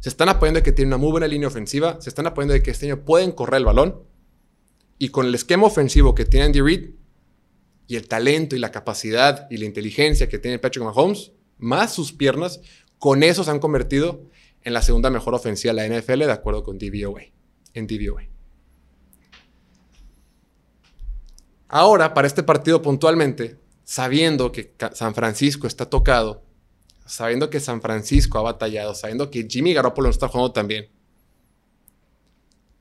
Se 0.00 0.10
están 0.10 0.28
apoyando 0.28 0.58
de 0.58 0.64
que 0.64 0.72
tiene 0.72 0.88
una 0.88 0.98
muy 0.98 1.10
buena 1.10 1.26
línea 1.26 1.48
ofensiva. 1.48 1.98
Se 2.00 2.10
están 2.10 2.26
apoyando 2.26 2.52
de 2.52 2.62
que 2.62 2.72
este 2.72 2.86
año 2.86 3.04
pueden 3.04 3.32
correr 3.32 3.58
el 3.58 3.64
balón. 3.64 4.02
Y 4.98 5.08
con 5.08 5.26
el 5.26 5.34
esquema 5.34 5.66
ofensivo 5.66 6.14
que 6.14 6.26
tiene 6.26 6.46
Andy 6.46 6.60
Reid 6.60 6.90
y 7.86 7.96
el 7.96 8.06
talento 8.06 8.54
y 8.54 8.58
la 8.58 8.70
capacidad 8.70 9.46
y 9.50 9.56
la 9.56 9.64
inteligencia 9.64 10.28
que 10.28 10.38
tiene 10.38 10.58
Patrick 10.58 10.84
Mahomes, 10.84 11.32
más 11.56 11.94
sus 11.94 12.12
piernas, 12.12 12.60
con 12.98 13.22
eso 13.22 13.44
se 13.44 13.50
han 13.50 13.58
convertido 13.58 14.28
en 14.62 14.74
la 14.74 14.82
segunda 14.82 15.10
mejor 15.10 15.34
ofensiva 15.34 15.72
de 15.72 15.88
la 15.88 15.98
NFL 15.98 16.18
de 16.20 16.32
acuerdo 16.32 16.62
con 16.62 16.78
DVOA. 16.78 17.22
En 17.74 17.86
DVOA. 17.86 18.31
Ahora, 21.74 22.12
para 22.12 22.26
este 22.26 22.42
partido 22.42 22.82
puntualmente, 22.82 23.56
sabiendo 23.82 24.52
que 24.52 24.74
San 24.92 25.14
Francisco 25.14 25.66
está 25.66 25.88
tocado, 25.88 26.42
sabiendo 27.06 27.48
que 27.48 27.60
San 27.60 27.80
Francisco 27.80 28.38
ha 28.38 28.42
batallado, 28.42 28.94
sabiendo 28.94 29.30
que 29.30 29.46
Jimmy 29.48 29.72
Garoppolo 29.72 30.08
no 30.08 30.10
está 30.10 30.28
jugando 30.28 30.52
tan 30.52 30.68
bien. 30.68 30.90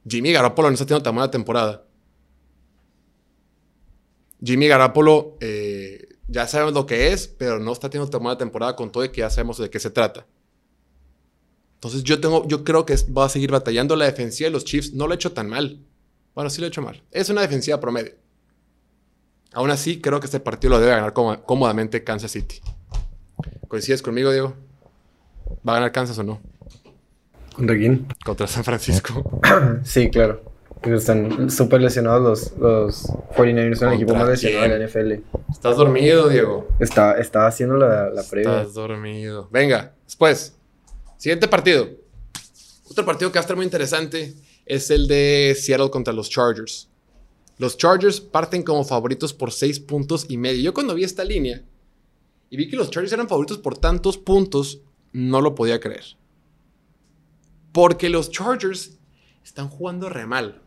Jimmy 0.05 0.33
Garoppolo 0.33 0.67
no 0.67 0.73
está 0.73 0.85
teniendo 0.85 1.03
tan 1.03 1.15
buena 1.15 1.31
temporada. 1.31 1.85
Jimmy 4.43 4.67
Garoppolo 4.67 5.37
eh, 5.39 6.09
ya 6.27 6.45
sabemos 6.47 6.73
lo 6.73 6.85
que 6.85 7.13
es, 7.13 7.29
pero 7.29 7.59
no 7.59 7.71
está 7.71 7.89
teniendo 7.89 8.11
tan 8.11 8.21
buena 8.21 8.37
temporada 8.37 8.75
con 8.75 8.91
todo 8.91 9.05
y 9.05 9.09
que 9.09 9.21
ya 9.21 9.29
sabemos 9.29 9.57
de 9.57 9.69
qué 9.69 9.79
se 9.79 9.89
trata. 9.89 10.27
Entonces 11.75 12.03
yo, 12.03 12.19
tengo, 12.19 12.45
yo 12.45 12.65
creo 12.65 12.85
que 12.85 12.97
va 13.17 13.23
a 13.23 13.29
seguir 13.29 13.51
batallando 13.51 13.95
la 13.95 14.03
defensiva 14.03 14.47
de 14.47 14.51
los 14.51 14.65
Chiefs. 14.65 14.91
No 14.91 15.07
lo 15.07 15.13
he 15.13 15.15
hecho 15.15 15.31
tan 15.31 15.47
mal. 15.47 15.79
Bueno, 16.35 16.49
sí 16.49 16.59
lo 16.59 16.67
he 16.67 16.69
hecho 16.69 16.81
mal. 16.81 17.01
Es 17.09 17.29
una 17.29 17.39
defensiva 17.39 17.79
promedio. 17.79 18.19
Aún 19.53 19.69
así, 19.69 19.99
creo 19.99 20.19
que 20.19 20.25
este 20.25 20.39
partido 20.39 20.71
lo 20.71 20.79
debe 20.79 20.91
ganar 20.91 21.13
cómodamente 21.13 22.03
Kansas 22.03 22.31
City. 22.31 22.61
¿Coincides 23.67 24.01
conmigo, 24.01 24.31
Diego? 24.31 24.53
¿Va 25.67 25.73
a 25.73 25.75
ganar 25.75 25.91
Kansas 25.91 26.17
o 26.19 26.23
no? 26.23 26.41
¿Contra 27.55 27.77
quién? 27.77 28.07
Contra 28.23 28.47
San 28.47 28.63
Francisco. 28.63 29.41
sí, 29.83 30.09
claro. 30.09 30.43
Están 30.83 31.51
súper 31.51 31.81
lesionados 31.81 32.21
los, 32.21 32.57
los 32.57 33.05
49ers, 33.35 33.75
son 33.75 33.89
el 33.89 33.95
equipo 33.95 34.13
¿Contra 34.13 34.25
más 34.25 34.29
lesionado 34.29 34.73
de 34.73 34.79
la 34.79 34.87
NFL. 34.87 35.11
Estás 35.51 35.77
dormido, 35.77 36.27
Diego. 36.27 36.69
Está, 36.79 37.19
está 37.19 37.45
haciendo 37.45 37.77
la, 37.77 38.09
la 38.09 38.23
previa. 38.23 38.61
Estás 38.61 38.73
dormido. 38.73 39.47
Venga, 39.51 39.93
después. 40.05 40.55
Siguiente 41.17 41.47
partido. 41.47 41.87
Otro 42.89 43.05
partido 43.05 43.31
que 43.31 43.37
va 43.37 43.41
a 43.41 43.43
estar 43.43 43.55
muy 43.55 43.65
interesante 43.65 44.33
es 44.65 44.89
el 44.89 45.07
de 45.07 45.55
Seattle 45.59 45.91
contra 45.91 46.13
los 46.13 46.29
Chargers. 46.29 46.89
Los 47.61 47.77
Chargers 47.77 48.19
parten 48.19 48.63
como 48.63 48.83
favoritos 48.83 49.35
por 49.35 49.51
6 49.51 49.81
puntos 49.81 50.25
y 50.27 50.37
medio. 50.37 50.63
Yo 50.63 50.73
cuando 50.73 50.95
vi 50.95 51.03
esta 51.03 51.23
línea 51.23 51.63
y 52.49 52.57
vi 52.57 52.67
que 52.67 52.75
los 52.75 52.89
Chargers 52.89 53.13
eran 53.13 53.29
favoritos 53.29 53.59
por 53.59 53.77
tantos 53.77 54.17
puntos, 54.17 54.81
no 55.13 55.41
lo 55.41 55.53
podía 55.53 55.79
creer. 55.79 56.17
Porque 57.71 58.09
los 58.09 58.31
Chargers 58.31 58.97
están 59.43 59.69
jugando 59.69 60.09
re 60.09 60.25
mal. 60.25 60.63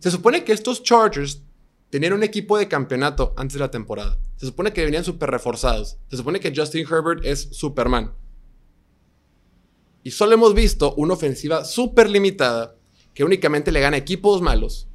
Se 0.00 0.10
supone 0.10 0.44
que 0.44 0.52
estos 0.52 0.82
Chargers 0.82 1.42
tenían 1.88 2.12
un 2.12 2.22
equipo 2.22 2.58
de 2.58 2.68
campeonato 2.68 3.32
antes 3.38 3.54
de 3.54 3.60
la 3.60 3.70
temporada. 3.70 4.18
Se 4.36 4.44
supone 4.44 4.74
que 4.74 4.84
venían 4.84 5.04
súper 5.04 5.30
reforzados. 5.30 5.96
Se 6.10 6.18
supone 6.18 6.38
que 6.38 6.52
Justin 6.54 6.86
Herbert 6.86 7.24
es 7.24 7.48
Superman. 7.50 8.12
Y 10.02 10.10
solo 10.10 10.34
hemos 10.34 10.52
visto 10.52 10.92
una 10.96 11.14
ofensiva 11.14 11.64
súper 11.64 12.10
limitada 12.10 12.76
que 13.14 13.24
únicamente 13.24 13.72
le 13.72 13.80
gana 13.80 13.96
equipos 13.96 14.42
malos 14.42 14.90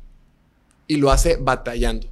y 0.88 0.98
lo 0.98 1.12
hace 1.12 1.38
batallando. 1.38 2.10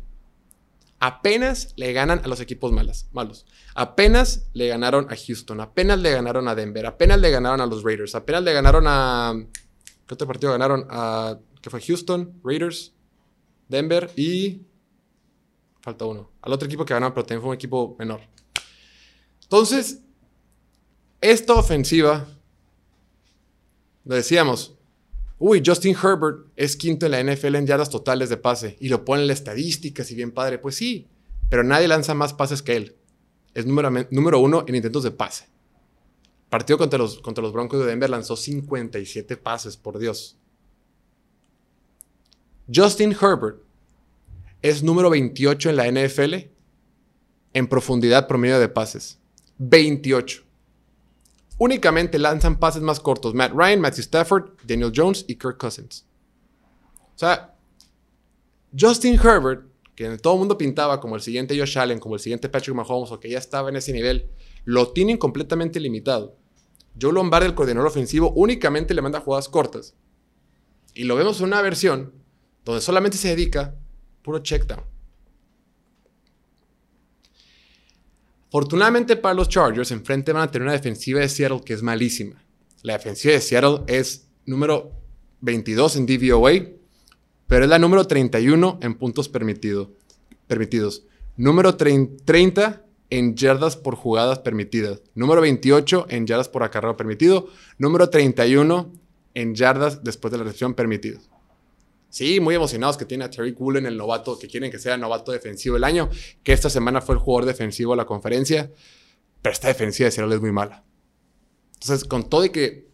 Apenas 1.00 1.74
le 1.76 1.94
ganan 1.94 2.22
a 2.24 2.28
los 2.28 2.40
equipos 2.40 2.72
malas, 2.72 3.10
malos. 3.12 3.46
Apenas 3.76 4.48
le 4.54 4.68
ganaron 4.68 5.08
a 5.12 5.16
Houston, 5.16 5.60
apenas 5.60 6.00
le 6.00 6.12
ganaron 6.12 6.48
a 6.48 6.56
Denver, 6.56 6.86
apenas 6.86 7.20
le 7.20 7.30
ganaron 7.30 7.62
a 7.62 7.66
los 7.66 7.84
Raiders, 7.84 8.16
apenas 8.16 8.44
le 8.44 8.54
ganaron 8.54 8.86
a... 8.88 9.34
¿Qué 10.08 10.14
otro 10.14 10.28
partido 10.28 10.52
ganaron? 10.52 10.86
A, 10.90 11.38
¿Qué 11.62 11.70
fue? 11.70 11.82
Houston, 11.82 12.40
Raiders, 12.44 12.94
Denver 13.68 14.10
y... 14.16 14.62
Falta 15.82 16.06
uno. 16.06 16.32
Al 16.42 16.54
otro 16.54 16.66
equipo 16.68 16.86
que 16.86 16.94
ganó, 16.94 17.14
pero 17.14 17.26
también 17.26 17.42
fue 17.42 17.50
un 17.50 17.56
equipo 17.56 17.96
menor. 18.00 18.22
Entonces, 19.44 20.02
esta 21.22 21.54
ofensiva, 21.54 22.28
lo 24.04 24.16
decíamos, 24.16 24.75
uy, 25.40 25.62
Justin 25.66 25.96
Herbert 25.96 26.48
es 26.56 26.76
quinto 26.76 27.06
en 27.06 27.12
la 27.12 27.24
NFL 27.24 27.56
en 27.56 27.68
yardas 27.68 27.90
totales 27.90 28.30
de 28.30 28.38
pase 28.38 28.78
y 28.80 28.90
lo 28.90 29.06
ponen 29.06 29.24
en 29.24 29.28
las 29.30 29.40
estadísticas 29.40 30.12
y 30.12 30.16
bien 30.16 30.32
padre. 30.32 30.58
Pues 30.58 30.76
sí, 30.76 31.08
pero 31.50 31.64
nadie 31.64 31.88
lanza 31.88 32.14
más 32.14 32.34
pases 32.34 32.62
que 32.62 32.76
él. 32.76 32.96
Es 33.54 33.66
número, 33.66 34.40
uno 34.40 34.66
en 34.68 34.76
intentos 34.76 35.04
de 35.04 35.12
pase. 35.12 35.46
Partido 36.50 36.78
contra 36.78 37.00
los 37.00 37.54
Broncos 37.54 37.80
de 37.80 37.86
Denver 37.86 38.10
lanzó 38.10 38.36
57 38.36 39.38
pases, 39.38 39.78
por 39.78 39.98
Dios. 39.98 40.38
Justin 42.74 43.12
Herbert 43.12 43.62
es 44.62 44.84
número 44.84 45.10
28 45.10 45.70
en 45.70 45.76
la 45.76 45.92
NFL 45.92 46.34
en 47.54 47.68
profundidad 47.68 48.28
promedio 48.28 48.60
de 48.60 48.68
pases. 48.68 49.20
28. 49.58 50.45
Únicamente 51.58 52.20
lanzan 52.20 52.60
pases 52.60 52.82
más 52.82 53.00
cortos 53.00 53.34
Matt 53.34 53.54
Ryan, 53.54 53.80
Matthew 53.80 54.02
Stafford, 54.02 54.52
Daniel 54.64 54.92
Jones 54.94 55.24
y 55.28 55.36
Kirk 55.36 55.58
Cousins. 55.58 56.06
O 57.16 57.18
sea, 57.18 57.56
Justin 58.78 59.16
Herbert, 59.16 59.64
que 59.96 60.18
todo 60.18 60.34
el 60.34 60.40
mundo 60.40 60.58
pintaba 60.58 61.00
como 61.00 61.16
el 61.16 61.22
siguiente 61.22 61.58
Josh 61.58 61.78
Allen, 61.78 62.00
como 62.00 62.16
el 62.16 62.22
siguiente 62.22 62.50
Patrick 62.50 62.76
Mahomes, 62.76 63.12
o 63.12 63.20
que 63.20 63.30
ya 63.30 63.38
estaba 63.38 63.70
en 63.70 63.78
ese 63.78 63.94
nivel, 63.94 64.30
lo 64.66 64.90
tienen 64.92 65.18
completamente 65.18 65.80
limitado. 65.80 66.36
Joe 67.00 67.14
Lombardi, 67.14 67.48
el 67.48 67.56
coordinador 67.56 67.88
ofensivo, 67.88 68.32
únicamente 68.36 68.94
le 68.94 69.02
manda 69.02 69.22
jugadas 69.22 69.48
cortas. 69.48 69.96
Y 70.94 71.06
lo 71.06 71.16
vemos 71.16 71.40
en 71.40 71.46
una 71.46 71.62
versión 71.62 72.14
donde 72.66 72.82
solamente 72.82 73.18
se 73.18 73.30
dedica 73.30 73.76
puro 74.24 74.40
checkdown. 74.40 74.95
Afortunadamente 78.56 79.18
para 79.18 79.36
los 79.36 79.50
Chargers, 79.50 79.92
enfrente 79.92 80.32
van 80.32 80.44
a 80.44 80.50
tener 80.50 80.66
una 80.66 80.72
defensiva 80.72 81.20
de 81.20 81.28
Seattle 81.28 81.60
que 81.66 81.74
es 81.74 81.84
malísima. 81.84 82.42
La 82.84 82.94
defensiva 82.94 83.34
de 83.34 83.42
Seattle 83.42 83.82
es 83.88 84.30
número 84.46 84.94
22 85.42 85.98
en 85.98 86.06
DVOA, 86.06 86.52
pero 87.48 87.66
es 87.66 87.70
la 87.70 87.80
número 87.80 88.08
31 88.08 88.80
en 88.82 88.96
puntos 88.96 89.28
permitido, 89.28 89.92
permitidos. 90.48 91.04
Número 91.36 91.76
30 91.76 92.82
en 93.10 93.36
yardas 93.36 93.76
por 93.76 93.96
jugadas 93.96 94.40
permitidas. 94.40 95.02
Número 95.16 95.42
28 95.42 96.06
en 96.08 96.26
yardas 96.26 96.48
por 96.48 96.64
acarreo 96.64 96.96
permitido. 96.96 97.50
Número 97.78 98.10
31 98.10 98.90
en 99.34 99.56
yardas 99.56 100.02
después 100.02 100.32
de 100.32 100.38
la 100.38 100.46
recepción 100.46 100.76
permitido. 100.76 101.20
Sí, 102.16 102.40
muy 102.40 102.56
emocionados 102.56 102.96
que 102.96 103.04
tiene 103.04 103.26
a 103.26 103.30
Terry 103.30 103.52
Woolen, 103.52 103.86
el 103.86 103.98
novato, 103.98 104.40
que 104.40 104.48
quieren 104.48 104.72
que 104.72 104.80
sea 104.80 104.96
novato 104.96 105.34
defensivo 105.34 105.74
del 105.74 105.84
año, 105.84 106.10
que 106.44 106.54
esta 106.54 106.70
semana 106.70 107.02
fue 107.02 107.16
el 107.16 107.20
jugador 107.20 107.44
defensivo 107.46 107.92
de 107.92 107.98
la 107.98 108.06
conferencia, 108.06 108.72
pero 109.42 109.52
esta 109.52 109.68
defensiva 109.68 110.06
de 110.06 110.12
Seattle 110.14 110.34
es 110.36 110.40
muy 110.40 110.54
mala. 110.54 110.86
Entonces, 111.74 112.08
con 112.08 112.30
todo 112.30 112.46
y 112.46 112.52
que 112.52 112.88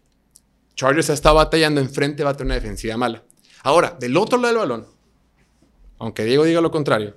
Chargers 0.75 1.09
está 1.11 1.33
batallando 1.33 1.79
enfrente, 1.81 2.23
va 2.23 2.31
a 2.31 2.33
tener 2.35 2.47
una 2.47 2.55
defensiva 2.55 2.97
mala. 2.97 3.23
Ahora, 3.61 3.95
del 3.99 4.17
otro 4.17 4.39
lado 4.39 4.55
del 4.55 4.57
balón, 4.67 4.87
aunque 5.99 6.25
Diego 6.25 6.43
diga 6.43 6.59
lo 6.59 6.71
contrario, 6.71 7.15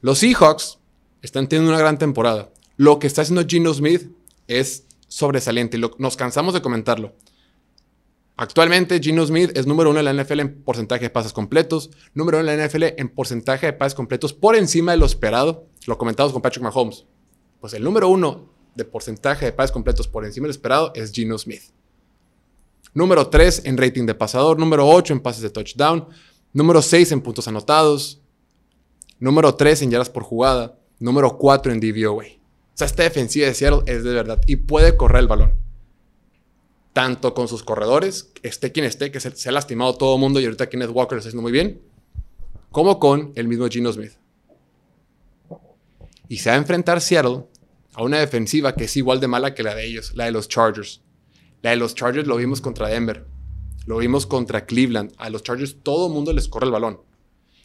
los 0.00 0.18
Seahawks 0.20 0.78
están 1.20 1.46
teniendo 1.46 1.72
una 1.72 1.78
gran 1.78 1.98
temporada. 1.98 2.48
Lo 2.78 2.98
que 2.98 3.06
está 3.06 3.20
haciendo 3.20 3.44
Gino 3.46 3.74
Smith 3.74 4.10
es 4.48 4.86
sobresaliente 5.08 5.76
y 5.76 5.80
lo- 5.80 5.94
nos 5.98 6.16
cansamos 6.16 6.54
de 6.54 6.62
comentarlo. 6.62 7.12
Actualmente, 8.36 8.98
Gino 9.00 9.24
Smith 9.26 9.50
es 9.54 9.66
número 9.66 9.90
uno 9.90 10.00
en 10.00 10.04
la 10.04 10.22
NFL 10.22 10.40
en 10.40 10.62
porcentaje 10.62 11.04
de 11.04 11.10
pases 11.10 11.32
completos, 11.32 11.90
número 12.14 12.38
uno 12.38 12.50
en 12.50 12.58
la 12.58 12.66
NFL 12.66 12.84
en 12.96 13.08
porcentaje 13.08 13.66
de 13.66 13.72
pases 13.74 13.94
completos 13.94 14.32
por 14.32 14.56
encima 14.56 14.92
de 14.92 14.98
lo 14.98 15.06
esperado. 15.06 15.66
Lo 15.86 15.98
comentamos 15.98 16.32
con 16.32 16.40
Patrick 16.40 16.62
Mahomes. 16.62 17.04
Pues 17.60 17.74
el 17.74 17.84
número 17.84 18.08
uno 18.08 18.50
de 18.74 18.84
porcentaje 18.84 19.44
de 19.44 19.52
pases 19.52 19.70
completos 19.70 20.08
por 20.08 20.24
encima 20.24 20.44
de 20.44 20.48
lo 20.48 20.52
esperado 20.52 20.92
es 20.94 21.12
Gino 21.12 21.36
Smith. 21.36 21.62
Número 22.94 23.28
3 23.28 23.62
en 23.66 23.76
rating 23.78 24.06
de 24.06 24.14
pasador, 24.14 24.58
número 24.58 24.88
8 24.88 25.12
en 25.14 25.20
pases 25.20 25.42
de 25.42 25.50
touchdown, 25.50 26.08
número 26.52 26.82
6 26.82 27.12
en 27.12 27.20
puntos 27.20 27.48
anotados, 27.48 28.20
número 29.18 29.54
3 29.54 29.82
en 29.82 29.90
yardas 29.90 30.10
por 30.10 30.22
jugada, 30.22 30.78
número 30.98 31.38
4 31.38 31.72
en 31.72 31.80
DVOA. 31.80 32.24
O 32.24 32.74
sea, 32.74 32.86
esta 32.86 33.02
defensiva 33.02 33.46
de 33.46 33.54
Seattle 33.54 33.82
es 33.86 34.04
de 34.04 34.12
verdad 34.12 34.40
y 34.46 34.56
puede 34.56 34.96
correr 34.96 35.20
el 35.20 35.28
balón. 35.28 35.61
Tanto 36.92 37.34
con 37.34 37.48
sus 37.48 37.62
corredores, 37.62 38.32
esté 38.42 38.70
quien 38.72 38.84
esté, 38.84 39.10
que 39.10 39.20
se, 39.20 39.48
ha 39.48 39.52
lastimado 39.52 39.94
todo 39.94 40.14
el 40.16 40.20
mundo 40.20 40.40
y 40.40 40.44
ahorita 40.44 40.68
Kenneth 40.68 40.90
Walker 40.90 41.14
lo 41.14 41.18
está 41.18 41.28
haciendo 41.28 41.42
muy 41.42 41.52
bien, 41.52 41.80
como 42.70 42.98
con 42.98 43.32
el 43.34 43.48
mismo 43.48 43.68
Gino 43.68 43.92
Smith. 43.92 44.12
Y 46.28 46.38
se 46.38 46.50
va 46.50 46.56
a 46.56 46.58
enfrentar 46.58 47.00
Seattle 47.00 47.44
a 47.94 48.02
una 48.02 48.18
defensiva 48.18 48.74
que 48.74 48.84
es 48.84 48.96
igual 48.96 49.20
de 49.20 49.28
mala 49.28 49.54
que 49.54 49.62
la 49.62 49.74
de 49.74 49.84
ellos, 49.86 50.12
la 50.14 50.26
de 50.26 50.32
los 50.32 50.48
Chargers. 50.48 51.02
La 51.62 51.70
de 51.70 51.76
los 51.76 51.94
Chargers 51.94 52.26
lo 52.26 52.36
vimos 52.36 52.60
contra 52.60 52.88
Denver. 52.88 53.26
Lo 53.86 53.98
vimos 53.98 54.26
contra 54.26 54.66
Cleveland. 54.66 55.12
A 55.18 55.30
los 55.30 55.42
Chargers 55.42 55.76
todo 55.82 56.08
el 56.08 56.12
mundo 56.12 56.32
les 56.32 56.48
corre 56.48 56.66
el 56.66 56.72
balón. 56.72 57.00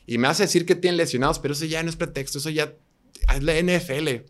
Y 0.06 0.18
me 0.18 0.28
hace 0.28 0.44
decir 0.44 0.66
que 0.66 0.76
tienen 0.76 0.98
lesionados, 0.98 1.40
pero 1.40 1.54
eso 1.54 1.66
ya 1.66 1.82
no 1.84 1.90
es 1.90 1.96
pretexto. 1.96 2.38
Eso 2.38 2.50
ya 2.50 2.74
es 3.36 3.44
la 3.44 3.54
NFL. 3.54 4.26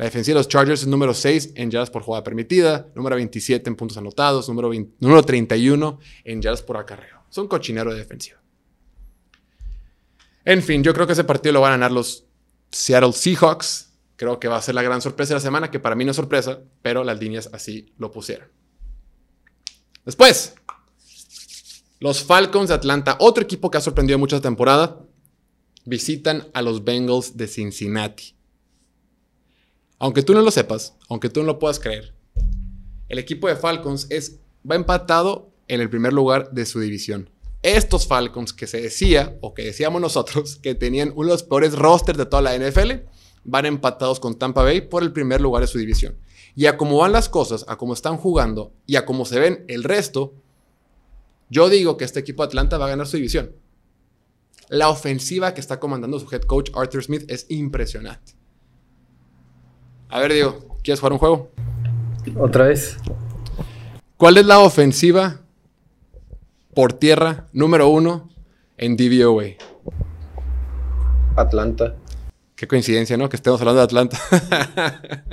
La 0.00 0.06
defensiva 0.06 0.36
de 0.36 0.38
los 0.38 0.48
Chargers 0.48 0.80
es 0.80 0.86
número 0.86 1.12
6 1.12 1.52
en 1.56 1.70
yardas 1.70 1.90
por 1.90 2.00
jugada 2.00 2.24
permitida, 2.24 2.88
número 2.94 3.16
27 3.16 3.68
en 3.68 3.76
puntos 3.76 3.98
anotados, 3.98 4.48
número, 4.48 4.70
20 4.70 4.94
número 4.98 5.22
31 5.22 5.98
en 6.24 6.40
yardas 6.40 6.62
por 6.62 6.78
acarreo. 6.78 7.20
Es 7.30 7.36
un 7.36 7.46
cochinero 7.46 7.92
de 7.92 7.98
defensiva. 7.98 8.40
En 10.46 10.62
fin, 10.62 10.82
yo 10.82 10.94
creo 10.94 11.06
que 11.06 11.12
ese 11.12 11.24
partido 11.24 11.52
lo 11.52 11.60
van 11.60 11.72
a 11.72 11.74
ganar 11.74 11.92
los 11.92 12.24
Seattle 12.70 13.12
Seahawks. 13.12 13.90
Creo 14.16 14.40
que 14.40 14.48
va 14.48 14.56
a 14.56 14.62
ser 14.62 14.74
la 14.74 14.80
gran 14.80 15.02
sorpresa 15.02 15.34
de 15.34 15.40
la 15.40 15.40
semana, 15.42 15.70
que 15.70 15.80
para 15.80 15.94
mí 15.94 16.06
no 16.06 16.12
es 16.12 16.16
sorpresa, 16.16 16.60
pero 16.80 17.04
las 17.04 17.20
líneas 17.20 17.50
así 17.52 17.92
lo 17.98 18.10
pusieron. 18.10 18.48
Después, 20.06 20.54
los 21.98 22.24
Falcons 22.24 22.70
de 22.70 22.74
Atlanta, 22.74 23.18
otro 23.20 23.44
equipo 23.44 23.70
que 23.70 23.76
ha 23.76 23.82
sorprendido 23.82 24.18
mucho 24.18 24.36
esta 24.36 24.48
temporada, 24.48 24.98
visitan 25.84 26.48
a 26.54 26.62
los 26.62 26.84
Bengals 26.84 27.36
de 27.36 27.46
Cincinnati. 27.46 28.39
Aunque 30.02 30.22
tú 30.22 30.32
no 30.32 30.40
lo 30.40 30.50
sepas, 30.50 30.96
aunque 31.10 31.28
tú 31.28 31.40
no 31.40 31.46
lo 31.46 31.58
puedas 31.58 31.78
creer, 31.78 32.14
el 33.10 33.18
equipo 33.18 33.48
de 33.48 33.56
Falcons 33.56 34.06
es, 34.08 34.40
va 34.68 34.74
empatado 34.74 35.50
en 35.68 35.82
el 35.82 35.90
primer 35.90 36.14
lugar 36.14 36.50
de 36.52 36.64
su 36.64 36.80
división. 36.80 37.28
Estos 37.62 38.06
Falcons 38.06 38.54
que 38.54 38.66
se 38.66 38.80
decía, 38.80 39.36
o 39.42 39.52
que 39.52 39.62
decíamos 39.62 40.00
nosotros, 40.00 40.56
que 40.62 40.74
tenían 40.74 41.12
uno 41.14 41.26
de 41.26 41.34
los 41.34 41.42
peores 41.42 41.74
rosters 41.74 42.16
de 42.16 42.24
toda 42.24 42.40
la 42.40 42.56
NFL, 42.56 42.92
van 43.44 43.66
empatados 43.66 44.20
con 44.20 44.38
Tampa 44.38 44.62
Bay 44.62 44.80
por 44.80 45.02
el 45.02 45.12
primer 45.12 45.42
lugar 45.42 45.60
de 45.60 45.66
su 45.66 45.78
división. 45.78 46.16
Y 46.56 46.64
a 46.64 46.78
cómo 46.78 46.96
van 46.96 47.12
las 47.12 47.28
cosas, 47.28 47.66
a 47.68 47.76
cómo 47.76 47.92
están 47.92 48.16
jugando 48.16 48.72
y 48.86 48.96
a 48.96 49.04
cómo 49.04 49.26
se 49.26 49.38
ven 49.38 49.66
el 49.68 49.84
resto, 49.84 50.32
yo 51.50 51.68
digo 51.68 51.98
que 51.98 52.06
este 52.06 52.20
equipo 52.20 52.42
de 52.42 52.46
Atlanta 52.46 52.78
va 52.78 52.86
a 52.86 52.90
ganar 52.90 53.06
su 53.06 53.18
división. 53.18 53.52
La 54.70 54.88
ofensiva 54.88 55.52
que 55.52 55.60
está 55.60 55.78
comandando 55.78 56.18
su 56.18 56.34
head 56.34 56.42
coach 56.42 56.70
Arthur 56.74 57.04
Smith 57.04 57.24
es 57.30 57.44
impresionante. 57.50 58.39
A 60.10 60.20
ver, 60.20 60.32
Diego, 60.32 60.78
¿quieres 60.82 61.00
jugar 61.00 61.12
un 61.12 61.18
juego? 61.18 61.50
Otra 62.36 62.66
vez. 62.66 62.96
¿Cuál 64.16 64.38
es 64.38 64.46
la 64.46 64.58
ofensiva 64.58 65.40
por 66.74 66.92
tierra 66.92 67.48
número 67.52 67.88
uno 67.88 68.30
en 68.80 68.96
DVOA. 68.96 69.44
Atlanta. 71.36 71.96
Qué 72.56 72.66
coincidencia, 72.66 73.16
¿no? 73.16 73.28
Que 73.28 73.36
estemos 73.36 73.60
hablando 73.60 73.80
de 73.80 73.84
Atlanta. 73.84 74.18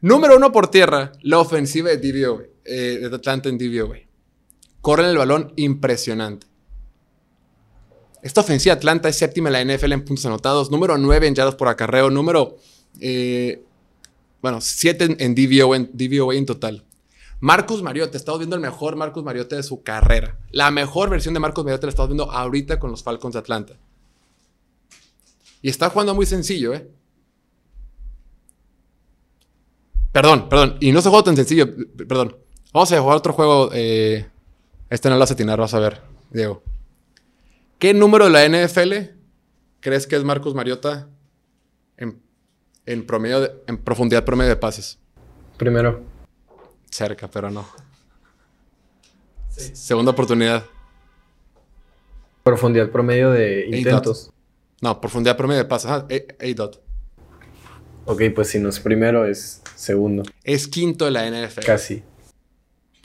número 0.00 0.36
uno 0.36 0.52
por 0.52 0.68
tierra, 0.68 1.12
la 1.22 1.38
ofensiva 1.38 1.90
de 1.90 1.96
DVOA, 1.96 2.42
eh, 2.64 3.08
de 3.08 3.16
Atlanta 3.16 3.48
en 3.48 3.58
DVOA. 3.58 3.98
Corren 4.80 5.06
el 5.06 5.16
balón 5.16 5.52
impresionante. 5.56 6.46
Esta 8.22 8.42
ofensiva 8.42 8.74
de 8.74 8.78
Atlanta 8.78 9.08
es 9.08 9.16
séptima 9.16 9.48
en 9.48 9.66
la 9.66 9.74
NFL 9.74 9.92
en 9.92 10.04
puntos 10.04 10.26
anotados, 10.26 10.70
número 10.70 10.98
9 10.98 11.26
en 11.26 11.34
yardas 11.34 11.54
por 11.54 11.68
acarreo, 11.68 12.10
número, 12.10 12.58
eh, 13.00 13.62
bueno, 14.40 14.60
7 14.60 15.16
en 15.18 15.34
DVOA 15.34 15.76
en, 15.76 15.90
en 15.98 16.46
total. 16.46 16.84
Marcus 17.40 17.82
Mariota, 17.82 18.16
estamos 18.16 18.38
viendo 18.38 18.56
el 18.56 18.62
mejor 18.62 18.96
Marcus 18.96 19.24
Mariota 19.24 19.56
de 19.56 19.62
su 19.62 19.82
carrera. 19.82 20.38
La 20.50 20.70
mejor 20.70 21.10
versión 21.10 21.34
de 21.34 21.40
Marcus 21.40 21.64
Mariota 21.64 21.86
la 21.86 21.90
estamos 21.90 22.08
viendo 22.08 22.30
ahorita 22.30 22.78
con 22.78 22.90
los 22.90 23.02
Falcons 23.02 23.32
de 23.32 23.40
Atlanta. 23.40 23.74
Y 25.60 25.68
está 25.68 25.90
jugando 25.90 26.14
muy 26.14 26.26
sencillo, 26.26 26.74
¿eh? 26.74 26.88
Perdón, 30.12 30.48
perdón. 30.48 30.76
Y 30.80 30.92
no 30.92 31.00
se 31.00 31.08
juega 31.08 31.24
tan 31.24 31.36
sencillo, 31.36 31.68
perdón. 31.96 32.36
Vamos 32.72 32.92
a 32.92 33.00
jugar 33.00 33.16
otro 33.16 33.32
juego. 33.32 33.70
Eh, 33.72 34.26
este 34.90 35.08
no 35.08 35.16
lo 35.16 35.20
vas 35.20 35.30
a 35.30 35.34
atinar, 35.34 35.58
vas 35.58 35.74
a 35.74 35.78
ver, 35.78 36.00
Diego. 36.30 36.62
¿Qué 37.78 37.94
número 37.94 38.28
de 38.28 38.30
la 38.30 38.46
NFL 38.46 39.16
crees 39.80 40.06
que 40.06 40.16
es 40.16 40.22
Marcus 40.22 40.54
Mariota 40.54 41.08
en, 41.96 42.22
promedio 43.06 43.62
en 43.66 43.78
profundidad 43.78 44.24
promedio 44.24 44.50
de 44.50 44.56
pases? 44.56 44.98
Primero. 45.56 46.02
Cerca, 46.90 47.28
pero 47.28 47.50
no. 47.50 47.66
Segunda 49.48 50.12
oportunidad. 50.12 50.64
Profundidad 52.42 52.90
promedio 52.90 53.30
de 53.30 53.66
intentos. 53.66 54.30
No, 54.80 55.00
profundidad 55.00 55.36
promedio 55.36 55.62
de 55.62 55.68
pases. 55.68 55.90
Ah, 55.90 56.06
A-dot. 56.40 56.82
Ok, 58.04 58.22
pues 58.34 58.48
si 58.48 58.58
no 58.58 58.68
es 58.68 58.80
primero, 58.80 59.26
es 59.26 59.62
segundo. 59.76 60.24
Es 60.42 60.66
quinto 60.66 61.04
de 61.04 61.12
la 61.12 61.26
NFL. 61.28 61.64
Casi. 61.64 62.02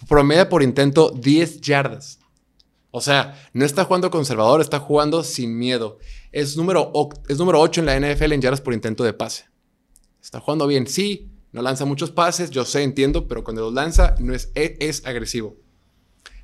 Promedio 0.09 0.49
por 0.49 0.63
intento 0.63 1.11
10 1.11 1.61
yardas. 1.61 2.19
O 2.89 3.01
sea, 3.01 3.39
no 3.53 3.63
está 3.63 3.83
jugando 3.83 4.09
conservador, 4.09 4.59
está 4.61 4.79
jugando 4.79 5.23
sin 5.23 5.57
miedo. 5.57 5.99
Es 6.31 6.57
número, 6.57 6.91
es 7.27 7.37
número 7.37 7.59
8 7.59 7.81
en 7.81 7.85
la 7.85 7.99
NFL 7.99 8.33
en 8.33 8.41
yardas 8.41 8.61
por 8.61 8.73
intento 8.73 9.03
de 9.03 9.13
pase. 9.13 9.45
Está 10.27 10.41
jugando 10.41 10.67
bien. 10.67 10.87
Sí, 10.87 11.29
no 11.53 11.61
lanza 11.61 11.85
muchos 11.85 12.11
pases, 12.11 12.49
yo 12.49 12.65
sé, 12.65 12.83
entiendo, 12.83 13.29
pero 13.29 13.45
cuando 13.45 13.61
los 13.61 13.73
lanza 13.73 14.13
no 14.19 14.33
es, 14.33 14.51
e, 14.55 14.75
es, 14.81 15.05
agresivo. 15.05 15.55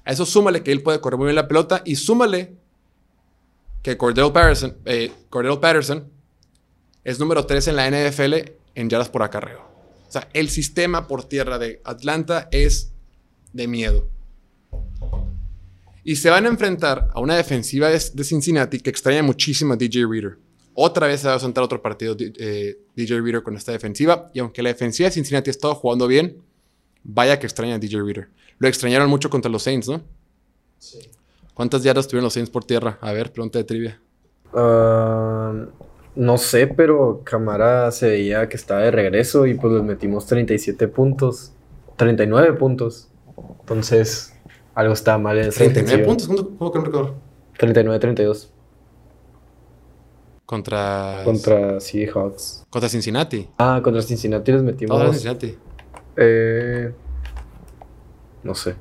A 0.05 0.13
eso 0.13 0.25
súmale 0.25 0.63
que 0.63 0.71
él 0.71 0.81
puede 0.81 1.01
correr 1.01 1.17
muy 1.17 1.25
bien 1.25 1.35
la 1.35 1.49
pelota 1.49 1.81
y 1.83 1.97
súmale 1.97 2.55
que 3.81 3.97
Cordell 3.97 4.31
Patterson, 4.31 4.77
eh, 4.85 5.11
Patterson 5.29 6.09
es 7.03 7.19
número 7.19 7.45
3 7.45 7.67
en 7.67 7.75
la 7.75 7.89
NFL 7.91 8.35
en 8.73 8.89
yardas 8.89 9.09
por 9.09 9.21
acarreo. 9.21 9.59
O 10.07 10.11
sea, 10.13 10.29
el 10.31 10.49
sistema 10.49 11.05
por 11.05 11.25
tierra 11.25 11.59
de 11.59 11.81
Atlanta 11.83 12.47
es 12.51 12.93
de 13.51 13.67
miedo. 13.67 14.07
Y 16.05 16.15
se 16.15 16.29
van 16.29 16.45
a 16.45 16.49
enfrentar 16.49 17.09
a 17.13 17.19
una 17.19 17.35
defensiva 17.35 17.89
de, 17.89 17.99
Cincinnati 17.99 18.79
que 18.79 18.89
extraña 18.89 19.23
muchísimo 19.23 19.73
a 19.73 19.75
DJ 19.75 20.05
Reader. 20.09 20.37
Otra 20.75 21.07
vez 21.07 21.21
se 21.21 21.27
va 21.27 21.35
a 21.35 21.39
sentar 21.39 21.63
otro 21.63 21.81
partido 21.81 22.15
DJ 22.15 22.33
eh, 22.37 22.77
Reader 22.95 23.43
con 23.43 23.55
esta 23.55 23.71
defensiva. 23.71 24.31
Y 24.33 24.39
aunque 24.39 24.63
la 24.63 24.69
defensiva 24.69 25.07
de 25.07 25.13
Cincinnati 25.13 25.49
ha 25.49 25.51
estado 25.51 25.75
jugando 25.75 26.07
bien, 26.07 26.37
vaya 27.03 27.39
que 27.39 27.45
extraña 27.45 27.75
a 27.75 27.79
DJ 27.79 28.01
Reader. 28.01 28.29
Lo 28.57 28.67
extrañaron 28.67 29.09
mucho 29.09 29.29
contra 29.29 29.51
los 29.51 29.63
Saints, 29.63 29.87
¿no? 29.87 30.01
Sí. 30.79 30.99
¿Cuántas 31.53 31.83
yardas 31.83 32.07
tuvieron 32.07 32.25
los 32.25 32.33
Saints 32.33 32.49
por 32.49 32.63
tierra? 32.63 32.97
A 33.01 33.11
ver, 33.11 33.31
pregunta 33.31 33.59
de 33.59 33.65
trivia. 33.65 34.01
Ah, 34.53 35.65
no 36.15 36.37
sé, 36.37 36.67
pero 36.67 37.21
Camara 37.23 37.91
se 37.91 38.07
veía 38.09 38.49
que 38.49 38.55
estaba 38.55 38.81
de 38.81 38.91
regreso 38.91 39.45
y 39.45 39.53
pues 39.55 39.73
les 39.73 39.83
metimos 39.83 40.25
37 40.25 40.87
puntos. 40.87 41.53
39 41.97 42.53
puntos. 42.53 43.09
Entonces, 43.59 44.33
algo 44.73 44.93
está 44.93 45.17
mal 45.17 45.37
en 45.37 45.49
esa 45.49 45.59
39 45.59 46.05
puntos, 46.05 46.27
¿cómo 46.27 46.71
que 46.71 46.79
no 46.79 46.85
recuerdo? 46.85 47.15
39-32. 47.59 48.49
Contra. 50.45 51.21
Contra 51.23 51.79
Seahawks. 51.79 52.65
Contra 52.69 52.89
Cincinnati. 52.89 53.47
Ah, 53.57 53.79
contra 53.83 54.01
Cincinnati 54.01 54.51
les 54.51 54.61
metimos. 54.61 54.97
Contra 54.97 55.13
Cincinnati. 55.13 55.57
Eh, 56.17 56.93
no 58.43 58.53
sé. 58.53 58.75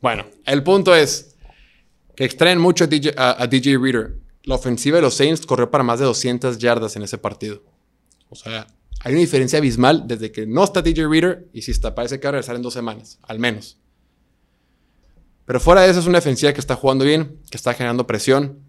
Bueno, 0.00 0.26
el 0.44 0.62
punto 0.62 0.94
es 0.94 1.36
que 2.14 2.24
extraen 2.24 2.60
mucho 2.60 2.84
a 2.84 3.46
DJ, 3.46 3.78
Reader. 3.78 4.18
La 4.42 4.56
ofensiva 4.56 4.96
de 4.96 5.02
los 5.02 5.14
Saints 5.14 5.46
corrió 5.46 5.70
para 5.70 5.82
más 5.82 5.98
de 5.98 6.04
200 6.04 6.58
yardas 6.58 6.96
en 6.96 7.02
ese 7.02 7.16
partido. 7.16 7.62
O 8.28 8.34
sea, 8.34 8.66
hay 9.00 9.12
una 9.12 9.20
diferencia 9.20 9.58
abismal 9.58 10.06
desde 10.06 10.30
que 10.30 10.46
no 10.46 10.62
está 10.64 10.82
DJ 10.82 11.08
Reader 11.08 11.48
y 11.52 11.62
si 11.62 11.70
está, 11.70 11.94
parece 11.94 12.20
que 12.20 12.26
va 12.26 12.30
a 12.30 12.32
regresar 12.32 12.56
en 12.56 12.62
dos 12.62 12.74
semanas, 12.74 13.18
al 13.22 13.38
menos. 13.38 13.78
Pero 15.46 15.60
fuera 15.60 15.82
de 15.82 15.90
eso 15.90 16.00
es 16.00 16.06
una 16.06 16.18
defensiva 16.18 16.52
que 16.52 16.60
está 16.60 16.74
jugando 16.76 17.04
bien, 17.04 17.40
que 17.50 17.56
está 17.56 17.74
generando 17.74 18.06
presión. 18.06 18.60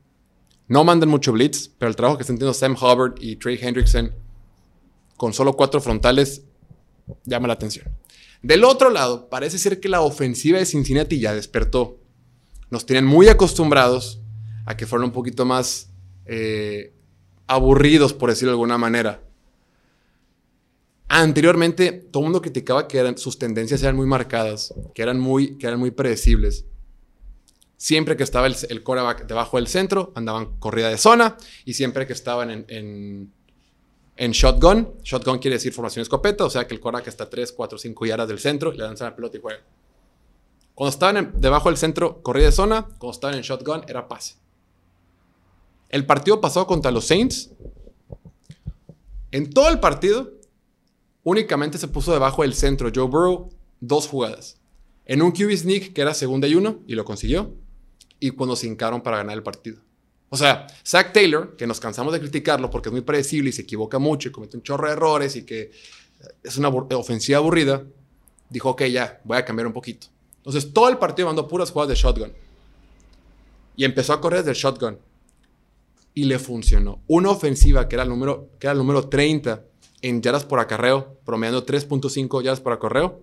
No 0.67 0.83
mandan 0.83 1.09
mucho 1.09 1.31
blitz, 1.31 1.69
pero 1.77 1.89
el 1.89 1.95
trabajo 1.95 2.17
que 2.17 2.23
están 2.23 2.35
haciendo 2.35 2.53
Sam 2.53 2.75
Hubbard 2.75 3.15
y 3.19 3.35
Trey 3.35 3.57
Hendrickson 3.61 4.13
con 5.17 5.33
solo 5.33 5.53
cuatro 5.53 5.79
frontales 5.79 6.43
llama 7.23 7.47
la 7.47 7.53
atención. 7.53 7.87
Del 8.41 8.63
otro 8.63 8.89
lado, 8.89 9.29
parece 9.29 9.57
ser 9.57 9.79
que 9.79 9.89
la 9.89 10.01
ofensiva 10.01 10.59
de 10.59 10.65
Cincinnati 10.65 11.19
ya 11.19 11.33
despertó. 11.33 11.99
Nos 12.69 12.85
tienen 12.85 13.05
muy 13.05 13.27
acostumbrados 13.27 14.21
a 14.65 14.75
que 14.75 14.85
fueran 14.85 15.05
un 15.05 15.11
poquito 15.13 15.45
más 15.45 15.89
eh, 16.25 16.93
aburridos, 17.47 18.13
por 18.13 18.29
decirlo 18.29 18.51
de 18.51 18.55
alguna 18.55 18.77
manera. 18.77 19.21
Anteriormente, 21.07 21.91
todo 21.91 22.21
el 22.21 22.25
mundo 22.25 22.41
criticaba 22.41 22.87
que 22.87 23.13
sus 23.17 23.37
tendencias 23.37 23.83
eran 23.83 23.95
muy 23.95 24.07
marcadas, 24.07 24.73
que 24.93 25.01
eran 25.01 25.19
muy, 25.19 25.57
que 25.57 25.67
eran 25.67 25.79
muy 25.79 25.91
predecibles. 25.91 26.65
Siempre 27.77 28.15
que 28.15 28.23
estaba 28.23 28.47
el, 28.47 28.55
el 28.69 28.83
debajo 29.27 29.57
del 29.57 29.67
centro, 29.67 30.11
andaban 30.15 30.57
corrida 30.59 30.89
de 30.89 30.97
zona. 30.97 31.37
Y 31.65 31.73
siempre 31.73 32.07
que 32.07 32.13
estaban 32.13 32.51
en, 32.51 33.31
en, 34.15 34.31
shotgun, 34.31 34.93
shotgun 35.03 35.39
quiere 35.39 35.55
decir 35.55 35.73
formación 35.73 36.01
escopeta, 36.01 36.45
o 36.45 36.49
sea 36.49 36.67
que 36.67 36.73
el 36.73 36.79
coreback 36.79 37.07
está 37.07 37.29
3, 37.29 37.51
4, 37.51 37.77
5 37.77 38.05
yardas 38.05 38.27
del 38.27 38.39
centro, 38.39 38.71
le 38.71 38.83
lanzan 38.83 39.09
la 39.09 39.15
pelota 39.15 39.37
y 39.37 39.41
juegan. 39.41 39.61
Cuando 40.73 40.89
estaban 40.89 41.33
debajo 41.37 41.69
del 41.69 41.77
centro, 41.77 42.21
corrida 42.21 42.45
de 42.45 42.51
zona. 42.51 42.83
Cuando 42.97 43.11
estaban 43.11 43.37
en 43.37 43.43
shotgun, 43.43 43.83
era 43.87 44.07
pase. 44.07 44.35
El 45.89 46.05
partido 46.05 46.41
pasado 46.41 46.67
contra 46.67 46.91
los 46.91 47.05
Saints, 47.05 47.51
en 49.31 49.49
todo 49.49 49.69
el 49.69 49.79
partido, 49.79 50.33
únicamente 51.23 51.77
se 51.77 51.87
puso 51.87 52.13
debajo 52.13 52.41
del 52.41 52.53
centro 52.53 52.89
Joe 52.93 53.07
Burrow 53.07 53.49
dos 53.79 54.07
jugadas. 54.07 54.57
En 55.05 55.21
un 55.21 55.31
QB 55.31 55.55
sneak 55.55 55.93
que 55.93 56.01
era 56.01 56.13
segunda 56.13 56.47
y 56.47 56.55
uno, 56.55 56.79
y 56.87 56.95
lo 56.95 57.05
consiguió. 57.05 57.53
Y 58.19 58.31
cuando 58.31 58.55
se 58.55 58.67
hincaron 58.67 59.01
para 59.01 59.17
ganar 59.17 59.35
el 59.35 59.43
partido. 59.43 59.85
O 60.29 60.37
sea, 60.37 60.67
Zach 60.85 61.13
Taylor, 61.13 61.55
que 61.55 61.67
nos 61.67 61.79
cansamos 61.79 62.11
de 62.13 62.19
criticarlo 62.19 62.69
porque 62.69 62.89
es 62.89 62.93
muy 62.93 63.01
predecible 63.01 63.51
y 63.51 63.53
se 63.53 63.61
equivoca 63.61 63.99
mucho 63.99 64.29
y 64.29 64.31
comete 64.31 64.57
un 64.57 64.63
chorro 64.63 64.87
de 64.87 64.93
errores 64.93 65.35
y 65.35 65.43
que 65.43 65.71
es 66.43 66.57
una 66.57 66.69
ofensiva 66.69 67.37
aburrida, 67.37 67.83
dijo, 68.49 68.71
ok, 68.71 68.83
ya, 68.83 69.21
voy 69.23 69.37
a 69.37 69.45
cambiar 69.45 69.67
un 69.67 69.73
poquito. 69.73 70.07
Entonces, 70.37 70.73
todo 70.73 70.89
el 70.89 70.97
partido 70.97 71.27
mandó 71.27 71.47
puras 71.47 71.71
jugadas 71.71 71.89
de 71.89 71.95
shotgun. 71.95 72.33
Y 73.75 73.85
empezó 73.85 74.13
a 74.13 74.21
correr 74.21 74.39
desde 74.39 74.51
el 74.51 74.57
shotgun. 74.57 74.99
Y 76.13 76.25
le 76.25 76.39
funcionó. 76.39 77.01
Una 77.07 77.29
ofensiva 77.29 77.87
que 77.87 77.95
era 77.95 78.03
el 78.03 78.09
número, 78.09 78.49
que 78.59 78.67
era 78.67 78.71
el 78.71 78.77
número 78.77 79.07
30 79.07 79.63
en 80.01 80.21
yardas 80.21 80.45
por 80.45 80.59
acarreo, 80.59 81.17
promediando 81.25 81.65
3.5 81.65 82.43
yardas 82.43 82.61
por 82.61 82.73
acarreo. 82.73 83.21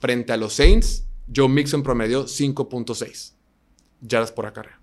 Frente 0.00 0.32
a 0.32 0.36
los 0.36 0.54
Saints, 0.54 1.04
Joe 1.34 1.48
Mixon 1.48 1.82
promedió 1.82 2.24
5.6 2.24 3.35
yardas 4.00 4.32
por 4.32 4.46
acarreo. 4.46 4.76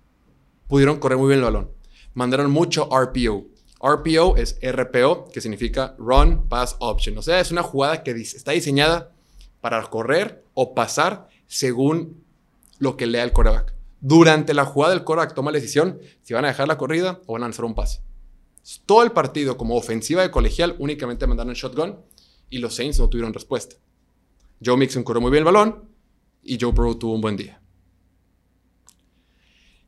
Pudieron 0.68 0.98
correr 0.98 1.18
muy 1.18 1.28
bien 1.28 1.38
el 1.38 1.44
balón. 1.44 1.70
Mandaron 2.14 2.50
mucho 2.50 2.88
RPO. 2.90 3.46
RPO 3.80 4.36
es 4.36 4.58
RPO, 4.62 5.30
que 5.32 5.40
significa 5.40 5.94
Run 5.98 6.48
Pass 6.48 6.76
Option. 6.78 7.18
O 7.18 7.22
sea, 7.22 7.40
es 7.40 7.50
una 7.50 7.62
jugada 7.62 8.02
que 8.02 8.12
está 8.12 8.52
diseñada 8.52 9.12
para 9.60 9.82
correr 9.82 10.44
o 10.54 10.74
pasar 10.74 11.28
según 11.46 12.24
lo 12.78 12.96
que 12.96 13.06
lea 13.06 13.24
el 13.24 13.32
coreback. 13.32 13.74
Durante 14.00 14.54
la 14.54 14.64
jugada 14.64 14.94
del 14.94 15.04
coreback 15.04 15.34
toma 15.34 15.50
la 15.50 15.58
decisión 15.58 15.98
si 16.22 16.34
van 16.34 16.44
a 16.44 16.48
dejar 16.48 16.68
la 16.68 16.78
corrida 16.78 17.20
o 17.26 17.34
van 17.34 17.42
a 17.42 17.46
lanzar 17.46 17.64
un 17.64 17.74
pase. 17.74 18.00
Todo 18.86 19.02
el 19.02 19.12
partido 19.12 19.56
como 19.56 19.76
ofensiva 19.76 20.22
de 20.22 20.30
colegial 20.30 20.76
únicamente 20.78 21.26
mandaron 21.26 21.54
shotgun 21.54 21.98
y 22.48 22.58
los 22.58 22.74
Saints 22.74 22.98
no 22.98 23.08
tuvieron 23.08 23.34
respuesta. 23.34 23.76
Joe 24.64 24.76
Mixon 24.76 25.02
corrió 25.02 25.20
muy 25.20 25.30
bien 25.30 25.40
el 25.42 25.52
balón 25.52 25.88
y 26.42 26.58
Joe 26.60 26.72
Burrow 26.72 26.94
tuvo 26.96 27.14
un 27.14 27.20
buen 27.20 27.36
día. 27.36 27.60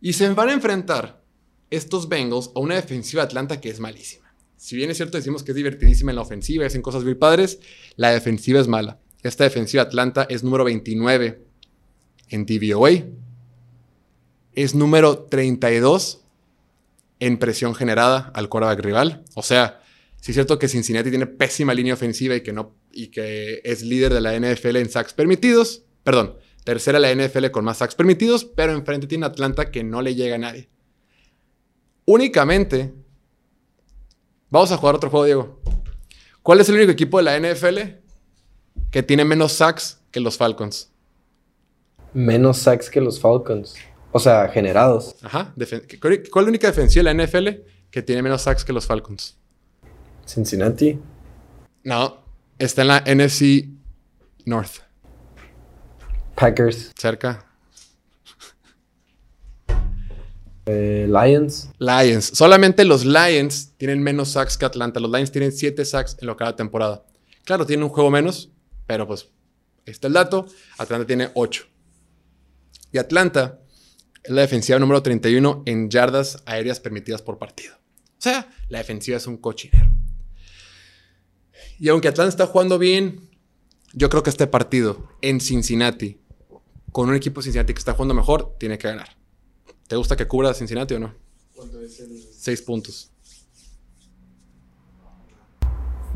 Y 0.00 0.12
se 0.12 0.28
van 0.30 0.48
a 0.48 0.52
enfrentar 0.52 1.22
estos 1.70 2.09
Bengals 2.09 2.50
a 2.54 2.61
una 2.61 2.76
defensiva 2.76 3.22
de 3.22 3.26
Atlanta 3.26 3.61
que 3.61 3.70
es 3.70 3.80
malísima. 3.80 4.35
Si 4.56 4.76
bien 4.76 4.90
es 4.90 4.96
cierto 4.96 5.16
decimos 5.16 5.42
que 5.42 5.52
es 5.52 5.56
divertidísima 5.56 6.12
en 6.12 6.16
la 6.16 6.22
ofensiva 6.22 6.64
y 6.64 6.66
hacen 6.66 6.82
cosas 6.82 7.04
muy 7.04 7.14
padres, 7.14 7.59
la 7.96 8.11
defensiva 8.11 8.61
es 8.61 8.68
mala. 8.68 9.00
Esta 9.22 9.44
defensiva 9.44 9.82
Atlanta 9.82 10.26
es 10.28 10.42
número 10.42 10.64
29 10.64 11.44
en 12.28 12.46
DVOA 12.46 13.04
es 14.56 14.74
número 14.74 15.18
32 15.18 16.22
en 17.20 17.38
presión 17.38 17.74
generada 17.74 18.32
al 18.35 18.48
quarterback 18.48 18.80
rival. 18.80 19.22
O 19.35 19.42
sea, 19.42 19.82
sí 20.20 20.32
es 20.32 20.35
cierto 20.35 20.59
que 20.59 20.66
Cincinnati 20.66 21.11
tiene 21.11 21.26
pésima 21.26 21.74
línea 21.74 21.94
ofensiva 21.94 22.35
y 22.35 22.40
que, 22.40 22.52
no, 22.52 22.74
y 22.90 23.09
que 23.09 23.61
es 23.64 23.82
líder 23.82 24.12
de 24.14 24.20
la 24.22 24.35
NFL 24.35 24.76
en 24.76 24.88
sacks 24.88 25.12
permitidos. 25.12 25.85
Perdón, 26.02 26.37
tercera 26.66 26.98
la 26.98 27.14
NFL 27.14 27.52
con 27.52 27.64
más 27.64 27.79
sacks 27.79 27.94
permitidos, 27.94 28.44
pero 28.44 28.72
enfrente 28.72 29.07
tiene 29.07 29.24
Atlanta 29.24 29.70
que 29.70 29.85
no 29.85 30.02
le 30.02 30.16
llega 30.16 30.35
a 30.35 30.38
nadie. 30.38 30.68
Únicamente, 32.05 32.92
vamos 34.50 34.72
a 34.72 34.76
jugar 34.76 34.96
otro 34.96 35.09
juego, 35.09 35.24
Diego. 35.24 35.61
¿Cuál 36.42 36.59
es 36.59 36.68
el 36.68 36.74
único 36.74 36.90
equipo 36.90 37.18
de 37.18 37.22
la 37.22 37.38
NFL 37.38 37.79
que 38.90 39.05
tiene 39.05 39.24
menos 39.24 39.52
sacks 39.52 40.00
que 40.11 40.18
los 40.18 40.37
Falcons? 40.37 40.90
Menos 42.12 42.59
sacks 42.59 42.90
que 42.90 43.00
los 43.00 43.20
Falcons. 43.20 43.76
O 44.11 44.18
sea, 44.18 44.48
generados. 44.48 45.14
Ajá. 45.22 45.55
¿Cuál 46.00 46.14
es 46.14 46.31
la 46.35 46.42
única 46.42 46.66
defensiva 46.66 47.05
de 47.05 47.14
la 47.14 47.24
NFL 47.24 47.48
que 47.92 48.02
tiene 48.02 48.22
menos 48.22 48.42
sacks 48.42 48.64
que 48.64 48.72
los 48.72 48.87
Falcons? 48.87 49.38
Cincinnati. 50.26 50.98
No, 51.85 52.24
está 52.59 52.83
en 52.83 52.88
la 52.88 53.05
NFC 53.07 53.68
North. 54.46 54.86
Packers. 56.37 56.92
Cerca. 56.96 57.44
Eh, 60.66 61.09
Lions. 61.09 61.70
Lions. 61.79 62.31
Solamente 62.35 62.85
los 62.85 63.05
Lions 63.05 63.72
tienen 63.79 64.03
menos 64.03 64.31
sacks 64.31 64.59
que 64.59 64.66
Atlanta. 64.66 65.01
Los 65.01 65.11
Lions 65.11 65.33
tienen 65.33 65.53
7 65.53 65.85
sacks 65.85 66.16
en 66.20 66.27
lo 66.27 66.37
cada 66.37 66.55
temporada. 66.55 67.05
Claro, 67.44 67.64
tienen 67.64 67.85
un 67.85 67.90
juego 67.90 68.11
menos, 68.11 68.51
pero 68.87 69.07
pues 69.07 69.31
está 69.87 70.09
el 70.09 70.12
dato. 70.12 70.46
Atlanta 70.77 71.07
tiene 71.07 71.31
8. 71.35 71.64
Y 72.92 72.99
Atlanta 72.99 73.61
es 74.22 74.31
la 74.31 74.42
defensiva 74.42 74.79
número 74.79 75.03
31 75.03 75.62
en 75.66 75.88
yardas 75.88 76.42
aéreas 76.44 76.81
permitidas 76.81 77.22
por 77.22 77.38
partido. 77.38 77.75
O 77.75 78.20
sea, 78.20 78.51
la 78.68 78.79
defensiva 78.79 79.16
es 79.16 79.27
un 79.27 79.37
cochinero. 79.37 79.90
Y 81.79 81.88
aunque 81.88 82.09
Atlanta 82.09 82.31
está 82.31 82.46
jugando 82.46 82.79
bien, 82.79 83.31
yo 83.92 84.09
creo 84.11 84.22
que 84.22 84.31
este 84.31 84.46
partido 84.46 85.09
en 85.22 85.40
Cincinnati, 85.40 86.20
con 86.92 87.09
un 87.09 87.14
equipo 87.14 87.40
de 87.40 87.44
Cincinnati 87.44 87.72
que 87.72 87.79
está 87.79 87.92
jugando 87.92 88.14
mejor, 88.14 88.57
tiene 88.59 88.79
que 88.79 88.88
ganar. 88.88 89.09
¿Te 89.87 89.96
gusta 89.96 90.16
que 90.16 90.27
cubra 90.27 90.55
Cincinnati 90.55 90.94
o 90.94 90.99
no? 90.99 91.14
¿Cuánto 91.55 91.81
es 91.81 92.01
el...? 92.01 92.22
Seis 92.33 92.62
puntos. 92.62 93.11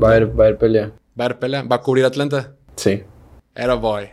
Va 0.01 0.09
a 0.09 0.11
haber, 0.11 0.27
va 0.27 0.45
a 0.45 0.47
haber 0.47 0.57
pelea. 0.57 0.87
¿Va 1.19 1.23
a 1.23 1.25
haber 1.25 1.39
pelea? 1.39 1.63
¿Va 1.63 1.75
a 1.77 1.81
cubrir 1.81 2.05
Atlanta? 2.05 2.55
Sí. 2.75 3.03
Era 3.53 3.75
boy. 3.75 4.09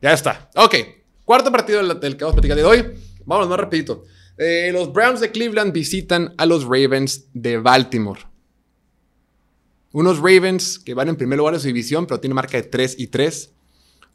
Ya 0.00 0.12
está. 0.12 0.50
Ok. 0.54 0.74
Cuarto 1.24 1.50
partido 1.50 1.82
del, 1.82 2.16
que 2.16 2.24
vamos 2.24 2.32
a 2.32 2.40
platicar 2.40 2.56
de 2.56 2.64
hoy. 2.64 2.94
Vamos 3.24 3.48
más 3.48 3.58
rapidito. 3.58 4.04
Eh, 4.38 4.70
los 4.72 4.92
Browns 4.92 5.20
de 5.20 5.30
Cleveland 5.30 5.72
visitan 5.72 6.34
a 6.38 6.46
los 6.46 6.64
Ravens 6.64 7.28
de 7.34 7.58
Baltimore. 7.58 8.20
Unos 9.92 10.18
Ravens 10.18 10.78
que 10.78 10.94
van 10.94 11.08
en 11.08 11.16
primer 11.16 11.38
lugar 11.38 11.54
de 11.54 11.60
su 11.60 11.66
división, 11.66 12.06
pero 12.06 12.20
tienen 12.20 12.36
marca 12.36 12.56
de 12.56 12.62
3 12.62 12.96
y 12.98 13.08
3. 13.08 13.52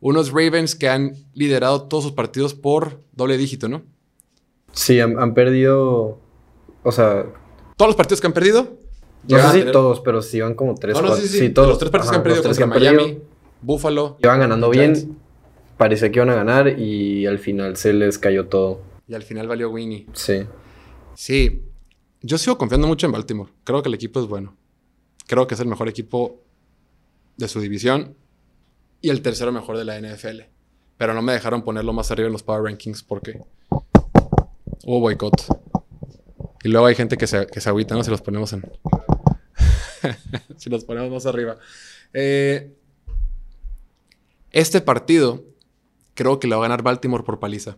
Unos 0.03 0.31
Ravens 0.31 0.75
que 0.75 0.89
han 0.89 1.15
liderado 1.33 1.83
todos 1.83 2.03
sus 2.03 2.11
partidos 2.11 2.53
por 2.53 2.99
doble 3.13 3.37
dígito, 3.37 3.69
¿no? 3.69 3.83
Sí, 4.73 4.99
han, 4.99 5.33
perdido. 5.33 6.19
O 6.83 6.91
sea. 6.91 7.25
¿Todos 7.77 7.87
los 7.87 7.95
partidos 7.95 8.19
que 8.19 8.27
han 8.27 8.33
perdido? 8.33 8.77
No 9.29 9.39
sé 9.39 9.63
si 9.63 9.71
todos, 9.71 10.01
pero 10.01 10.21
sí 10.21 10.41
van 10.41 10.55
como 10.55 10.75
tres. 10.75 10.97
No, 10.97 11.03
no, 11.03 11.15
sí, 11.15 11.25
sí. 11.29 11.49
todos. 11.51 11.69
Los 11.69 11.77
tres 11.77 11.89
partidos 11.89 12.11
que 12.11 12.17
han 12.17 12.23
perdido 12.23 12.43
contra 12.43 12.67
Miami, 12.67 13.19
Buffalo. 13.61 14.17
Iban 14.21 14.41
ganando 14.41 14.69
bien. 14.69 15.17
Parecía 15.77 16.11
que 16.11 16.19
iban 16.19 16.29
a 16.31 16.35
ganar 16.35 16.77
y 16.77 17.25
al 17.25 17.39
final 17.39 17.77
se 17.77 17.93
les 17.93 18.19
cayó 18.19 18.47
todo. 18.47 18.81
Y 19.07 19.13
al 19.13 19.23
final 19.23 19.47
valió 19.47 19.69
Winnie. 19.69 20.07
Sí. 20.11 20.43
Sí. 21.13 21.63
Yo 22.21 22.37
sigo 22.37 22.57
confiando 22.57 22.87
mucho 22.87 23.05
en 23.05 23.13
Baltimore. 23.13 23.53
Creo 23.63 23.81
que 23.81 23.87
el 23.87 23.95
equipo 23.95 24.19
es 24.19 24.27
bueno. 24.27 24.53
Creo 25.27 25.47
que 25.47 25.53
es 25.53 25.61
el 25.61 25.67
mejor 25.67 25.87
equipo 25.87 26.41
de 27.37 27.47
su 27.47 27.61
división 27.61 28.17
y 29.03 29.09
el 29.09 29.21
tercero 29.21 29.51
mejor 29.51 29.77
de 29.77 29.83
la 29.83 29.99
NFL. 29.99 30.43
Pero 30.97 31.13
no 31.13 31.21
me 31.21 31.33
dejaron 31.33 31.61
ponerlo 31.61 31.91
más 31.91 32.09
arriba 32.09 32.27
en 32.27 32.33
los 32.33 32.41
Power 32.41 32.63
Rankings 32.63 33.03
porque 33.03 33.37
hubo 34.85 34.99
boicot. 35.01 35.33
Y 36.63 36.69
luego 36.69 36.87
hay 36.87 36.95
gente 36.95 37.17
que 37.17 37.27
se, 37.27 37.45
que 37.45 37.59
se 37.59 37.67
agüita, 37.67 37.95
¿no? 37.95 38.03
Si 38.05 38.09
los 38.09 38.21
ponemos 38.21 38.53
en. 38.53 38.63
si 40.57 40.69
los 40.69 40.85
ponemos 40.85 41.11
más 41.11 41.25
arriba. 41.25 41.57
Eh, 42.13 42.73
este 44.51 44.79
partido 44.79 45.43
creo 46.13 46.39
que 46.39 46.47
lo 46.47 46.57
va 46.57 46.65
a 46.65 46.69
ganar 46.69 46.81
Baltimore 46.81 47.25
por 47.25 47.39
paliza. 47.39 47.77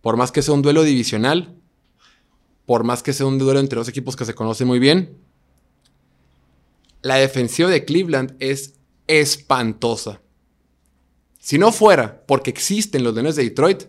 Por 0.00 0.16
más 0.16 0.32
que 0.32 0.40
sea 0.40 0.54
un 0.54 0.62
duelo 0.62 0.84
divisional, 0.84 1.54
por 2.64 2.82
más 2.82 3.02
que 3.02 3.12
sea 3.12 3.26
un 3.26 3.38
duelo 3.38 3.60
entre 3.60 3.76
dos 3.76 3.88
equipos 3.88 4.16
que 4.16 4.24
se 4.24 4.34
conocen 4.34 4.68
muy 4.68 4.78
bien, 4.78 5.18
la 7.02 7.16
defensiva 7.16 7.68
de 7.68 7.84
Cleveland 7.84 8.36
es 8.38 8.76
espantosa. 9.06 10.22
Si 11.46 11.58
no 11.58 11.70
fuera 11.70 12.24
porque 12.26 12.50
existen 12.50 13.04
los 13.04 13.14
Leones 13.14 13.36
de 13.36 13.44
Detroit, 13.44 13.84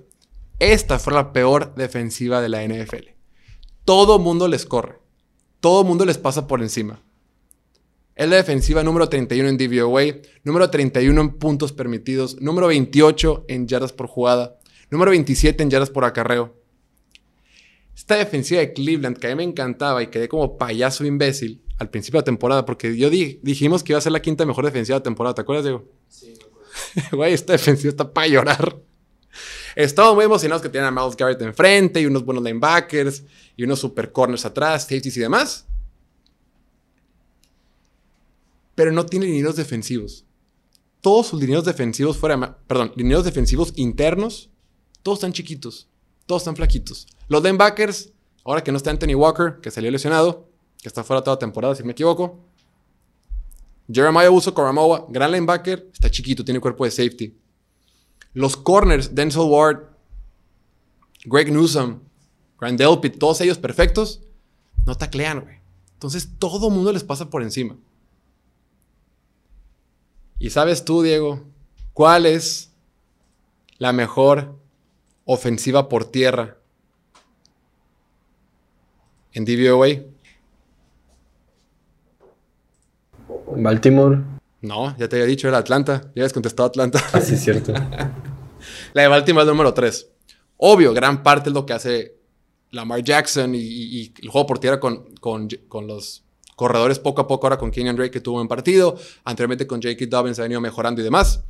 esta 0.60 1.00
fue 1.00 1.14
la 1.14 1.34
peor 1.34 1.74
defensiva 1.74 2.40
de 2.40 2.50
la 2.50 2.64
NFL. 2.64 3.16
Todo 3.84 4.20
mundo 4.20 4.48
les 4.48 4.64
corre. 4.64 5.00
Todo 5.60 5.84
mundo 5.84 6.06
les 6.06 6.20
pasa 6.20 6.46
por 6.46 6.62
encima. 6.62 7.02
Es 8.14 8.30
la 8.30 8.36
defensiva 8.36 8.84
número 8.84 9.10
31 9.10 9.50
en 9.50 9.58
DVOA, 9.58 10.04
número 10.44 10.70
31 10.70 11.20
en 11.20 11.30
puntos 11.40 11.74
permitidos, 11.74 12.40
número 12.40 12.68
28 12.68 13.46
en 13.48 13.68
yardas 13.68 13.92
por 13.92 14.06
jugada, 14.06 14.60
número 14.92 15.10
27 15.10 15.64
en 15.64 15.72
yardas 15.72 15.90
por 15.90 16.06
acarreo. 16.06 16.62
Esta 17.96 18.18
defensiva 18.18 18.60
de 18.60 18.72
Cleveland 18.74 19.18
que 19.18 19.26
a 19.26 19.30
mí 19.32 19.36
me 19.38 19.44
encantaba 19.50 20.04
y 20.04 20.12
quedé 20.12 20.30
como 20.30 20.60
payaso 20.60 21.06
imbécil 21.06 21.64
al 21.80 21.90
principio 21.90 22.20
de 22.20 22.22
la 22.22 22.26
temporada 22.26 22.66
porque 22.66 22.96
yo 22.96 23.10
dijimos 23.10 23.84
que 23.84 23.94
iba 23.94 23.98
a 23.98 24.02
ser 24.02 24.12
la 24.12 24.22
quinta 24.22 24.46
mejor 24.46 24.64
defensiva 24.64 24.98
de 24.98 25.00
la 25.00 25.04
temporada. 25.06 25.34
¿Te 25.34 25.42
acuerdas, 25.42 25.66
Diego? 25.66 25.86
Sí. 26.08 26.36
Güey, 27.12 27.34
esta 27.34 27.54
defensiva 27.54 27.92
está 27.92 28.12
para 28.12 28.28
llorar. 28.28 28.78
Estamos 29.76 30.16
muy 30.16 30.26
emocionados 30.26 30.64
que 30.64 30.70
tienen 30.70 30.88
a 30.88 30.92
Miles 30.92 31.16
Garrett 31.16 31.42
enfrente 31.42 32.02
y 32.02 32.06
unos 32.08 32.26
buenos 32.26 32.44
linebackers 32.44 33.24
y 33.56 33.64
unos 33.64 33.80
super 33.80 34.12
corners 34.12 34.46
atrás, 34.46 34.84
safeties 34.84 35.18
y 35.18 35.20
demás. 35.20 35.66
Pero 38.74 38.92
no 38.92 39.06
tiene 39.06 39.28
lineos 39.28 39.56
defensivos. 39.56 40.26
Todos 41.02 41.28
sus 41.28 41.40
lineos 41.40 41.64
defensivos 41.64 42.18
fuera, 42.18 42.58
perdón, 42.68 42.92
lineos 42.96 43.24
defensivos 43.24 43.72
internos, 43.76 44.50
todos 45.04 45.20
están 45.20 45.34
chiquitos, 45.34 45.88
todos 46.26 46.42
están 46.42 46.56
flaquitos. 46.56 47.08
Los 47.28 47.44
linebackers, 47.44 48.12
ahora 48.44 48.64
que 48.64 48.72
no 48.72 48.78
está 48.78 48.90
Anthony 48.90 49.14
Walker, 49.14 49.60
que 49.62 49.70
salió 49.70 49.92
lesionado, 49.92 50.50
que 50.82 50.88
está 50.88 51.04
fuera 51.04 51.24
toda 51.24 51.38
temporada, 51.38 51.76
si 51.76 51.84
me 51.84 51.92
equivoco. 51.92 52.47
Jeremiah 53.92 54.30
Uso 54.30 54.54
Koramoa, 54.54 55.06
gran 55.10 55.32
linebacker, 55.32 55.90
está 55.94 56.10
chiquito, 56.10 56.44
tiene 56.44 56.60
cuerpo 56.60 56.84
de 56.86 56.92
safety. 56.92 57.36
Los 58.34 58.58
corners, 58.58 59.16
Denzel 59.16 59.44
Ward, 59.44 59.84
Greg 61.26 61.52
Newsom, 61.52 62.00
Grant 62.60 62.78
Delpit, 62.80 63.18
todos 63.18 63.40
ellos 63.42 63.58
perfectos, 63.58 64.22
no 64.86 64.96
taclean, 64.96 65.42
güey. 65.42 65.58
Entonces 65.94 66.30
todo 66.38 66.70
mundo 66.70 66.92
les 66.92 67.04
pasa 67.04 67.30
por 67.30 67.42
encima. 67.42 67.76
Y 70.40 70.50
sabes 70.50 70.86
tú, 70.86 71.02
Diego, 71.02 71.44
cuál 71.94 72.26
es 72.26 72.72
la 73.80 73.94
mejor 73.94 74.56
ofensiva 75.26 75.90
por 75.90 76.06
tierra 76.06 76.58
en 79.34 79.46
DVOA? 79.46 79.88
Baltimore. 83.62 84.20
No, 84.62 84.98
ya 84.98 85.08
te 85.08 85.18
había 85.18 85.28
dicho, 85.28 85.48
era 85.48 85.58
Atlanta. 85.58 86.02
Ya 86.16 86.22
habías 86.22 86.34
contestado 86.34 86.68
Atlanta. 86.68 87.02
Ah, 87.14 87.22
sí, 87.22 87.36
es 87.36 87.44
cierto. 87.44 87.74
la 88.94 89.02
de 89.02 89.08
Baltimore 89.08 89.44
es 89.44 89.48
número 89.48 89.74
3. 89.74 90.10
Obvio, 90.58 90.94
gran 90.94 91.24
parte 91.24 91.50
es 91.50 91.54
lo 91.54 91.66
que 91.66 91.74
hace 91.74 92.18
Lamar 92.72 93.04
Jackson 93.04 93.54
y, 93.56 94.14
el 94.22 94.30
juego 94.30 94.48
por 94.48 94.60
tierra 94.60 94.80
con, 94.80 95.14
con, 95.20 95.48
los 95.88 96.24
corredores 96.56 97.00
poco 97.00 97.22
a 97.22 97.28
poco 97.28 97.46
ahora 97.46 97.58
con 97.58 97.70
Kenyon 97.70 97.96
Drake 97.96 98.12
que 98.12 98.22
tuvo 98.22 98.42
un 98.42 98.48
partido. 98.48 98.98
Anteriormente 99.24 99.68
con 99.68 99.82
J.K. 99.82 100.06
Dobbins 100.10 100.40
ha 100.40 100.44
venido 100.44 100.62
mejorando 100.62 101.02
y 101.02 101.04
demás. 101.04 101.44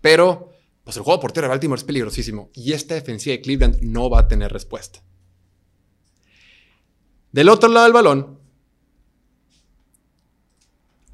Pero 0.00 0.50
pues 0.84 0.96
el 0.96 1.02
juego 1.02 1.20
por 1.20 1.32
tierra 1.32 1.48
de 1.48 1.50
Baltimore 1.50 1.78
es 1.78 1.84
peligrosísimo. 1.84 2.50
Y 2.54 2.72
esta 2.72 2.94
defensiva 2.94 3.32
de 3.32 3.42
Cleveland 3.42 3.82
no 3.82 4.10
va 4.10 4.20
a 4.20 4.28
tener 4.28 4.52
respuesta. 4.52 5.02
Del 7.32 7.48
otro 7.48 7.68
lado 7.68 7.84
del 7.84 7.92
balón, 7.92 8.38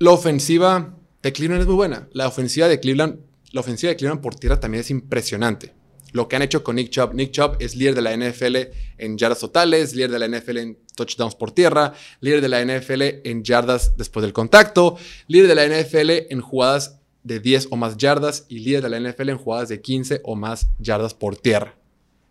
la 0.01 0.13
ofensiva 0.13 0.97
de 1.23 1.33
Cleveland 1.33 1.61
es 1.61 1.67
muy 1.67 1.77
buena. 1.77 2.09
La 2.13 2.27
ofensiva 2.27 2.69
de 2.69 2.81
Cleveland, 2.81 3.21
la 3.53 3.61
ofensiva 3.61 3.91
de 3.91 3.97
Cleveland 3.97 4.23
por 4.23 4.35
tierra 4.35 4.59
también 4.59 4.81
es 4.81 4.91
impresionante. 4.91 5.75
Lo 6.13 6.27
que 6.27 6.37
han 6.37 6.43
hecho 6.43 6.65
con 6.65 6.77
Nick 6.77 6.89
Chubb. 6.89 7.13
Nick 7.13 7.33
Chubb 7.33 7.57
es 7.61 7.77
líder 7.77 7.95
de 7.95 8.01
la 8.01 8.17
NFL 8.17 8.57
en 8.97 9.19
yardas 9.19 9.41
totales, 9.41 9.95
líder 9.95 10.11
de 10.11 10.19
la 10.19 10.27
NFL 10.27 10.57
en 10.57 10.79
touchdowns 10.97 11.35
por 11.35 11.53
tierra, 11.53 11.93
líder 12.21 12.41
de 12.41 12.49
la 12.49 12.65
NFL 12.65 13.03
en 13.29 13.45
yardas 13.45 13.95
después 13.99 14.23
del 14.23 14.33
contacto, 14.33 14.97
líder 15.29 15.49
de 15.49 15.55
la 15.55 15.67
NFL 15.67 16.33
en 16.33 16.41
jugadas 16.41 16.99
de 17.23 17.39
10 17.39 17.69
o 17.71 17.77
más 17.77 17.99
yardas 17.99 18.47
y 18.49 18.61
líder 18.61 18.83
de 18.83 18.89
la 18.89 19.01
NFL 19.01 19.29
en 19.29 19.39
jugadas 19.39 19.69
de 19.69 19.83
15 19.83 20.23
o 20.25 20.35
más 20.35 20.69
yardas 20.79 21.13
por 21.13 21.37
tierra. 21.37 21.77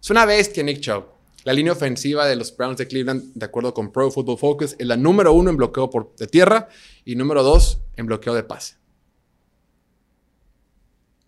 Es 0.01 0.09
una 0.09 0.25
bestia 0.25 0.63
Nick 0.63 0.79
Chubb. 0.79 1.18
La 1.45 1.53
línea 1.53 1.71
ofensiva 1.71 2.25
de 2.25 2.35
los 2.35 2.55
Browns 2.55 2.77
de 2.77 2.87
Cleveland, 2.87 3.33
de 3.33 3.45
acuerdo 3.45 3.73
con 3.73 3.91
Pro 3.91 4.11
Football 4.11 4.37
Focus, 4.37 4.75
es 4.77 4.85
la 4.85 4.97
número 4.97 5.31
uno 5.33 5.49
en 5.49 5.57
bloqueo 5.57 5.89
por, 5.89 6.15
de 6.17 6.27
tierra 6.27 6.67
y 7.05 7.15
número 7.15 7.43
dos 7.43 7.81
en 7.95 8.07
bloqueo 8.07 8.33
de 8.33 8.43
pase. 8.43 8.75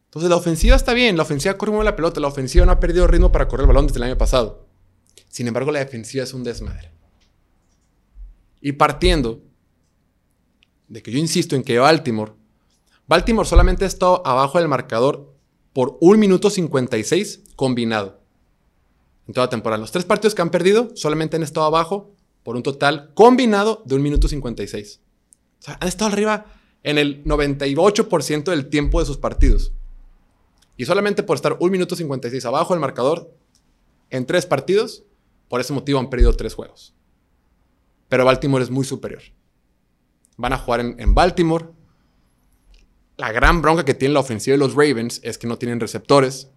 Entonces 0.05 0.29
la 0.29 0.35
ofensiva 0.35 0.75
está 0.75 0.93
bien, 0.93 1.15
la 1.15 1.23
ofensiva 1.23 1.57
corre 1.57 1.71
muy 1.71 1.85
la 1.85 1.95
pelota, 1.95 2.19
la 2.19 2.27
ofensiva 2.27 2.65
no 2.65 2.73
ha 2.73 2.79
perdido 2.79 3.07
ritmo 3.07 3.31
para 3.31 3.47
correr 3.47 3.63
el 3.63 3.67
balón 3.67 3.87
desde 3.87 3.99
el 3.99 4.03
año 4.03 4.17
pasado. 4.17 4.67
Sin 5.29 5.47
embargo, 5.47 5.71
la 5.71 5.79
defensiva 5.79 6.25
es 6.25 6.33
un 6.33 6.43
desmadre. 6.43 6.91
Y 8.59 8.73
partiendo 8.73 9.41
de 10.89 11.01
que 11.01 11.11
yo 11.11 11.17
insisto 11.17 11.55
en 11.55 11.63
que 11.63 11.79
Baltimore, 11.79 12.33
Baltimore 13.07 13.47
solamente 13.47 13.85
ha 13.85 13.87
estado 13.87 14.21
abajo 14.27 14.57
del 14.57 14.67
marcador 14.67 15.33
por 15.71 15.97
un 16.01 16.19
minuto 16.19 16.49
56 16.49 17.43
combinado 17.55 18.20
en 19.31 19.33
toda 19.33 19.49
temporada. 19.49 19.79
Los 19.79 19.93
tres 19.93 20.03
partidos 20.03 20.35
que 20.35 20.41
han 20.41 20.49
perdido 20.49 20.91
solamente 20.93 21.37
han 21.37 21.43
estado 21.43 21.65
abajo 21.65 22.13
por 22.43 22.57
un 22.57 22.63
total 22.63 23.13
combinado 23.13 23.81
de 23.85 23.95
un 23.95 24.01
minuto 24.01 24.27
56. 24.27 24.99
O 25.59 25.61
sea, 25.63 25.77
han 25.79 25.87
estado 25.87 26.11
arriba 26.11 26.47
en 26.83 26.97
el 26.97 27.23
98% 27.23 28.43
del 28.43 28.67
tiempo 28.67 28.99
de 28.99 29.05
sus 29.05 29.17
partidos. 29.17 29.71
Y 30.75 30.83
solamente 30.83 31.23
por 31.23 31.37
estar 31.37 31.55
un 31.61 31.71
minuto 31.71 31.95
56 31.95 32.43
abajo 32.43 32.73
del 32.73 32.81
marcador 32.81 33.33
en 34.09 34.25
tres 34.25 34.45
partidos, 34.45 35.05
por 35.47 35.61
ese 35.61 35.71
motivo 35.71 35.99
han 35.99 36.09
perdido 36.09 36.35
tres 36.35 36.53
juegos. 36.53 36.93
Pero 38.09 38.25
Baltimore 38.25 38.65
es 38.65 38.69
muy 38.69 38.83
superior. 38.83 39.21
Van 40.35 40.51
a 40.51 40.57
jugar 40.57 40.81
en, 40.81 40.99
en 40.99 41.15
Baltimore. 41.15 41.67
La 43.15 43.31
gran 43.31 43.61
bronca 43.61 43.85
que 43.85 43.93
tiene 43.93 44.13
la 44.13 44.19
ofensiva 44.19 44.55
de 44.55 44.57
los 44.57 44.73
Ravens 44.73 45.21
es 45.23 45.37
que 45.37 45.47
no 45.47 45.57
tienen 45.57 45.79
receptores, 45.79 46.49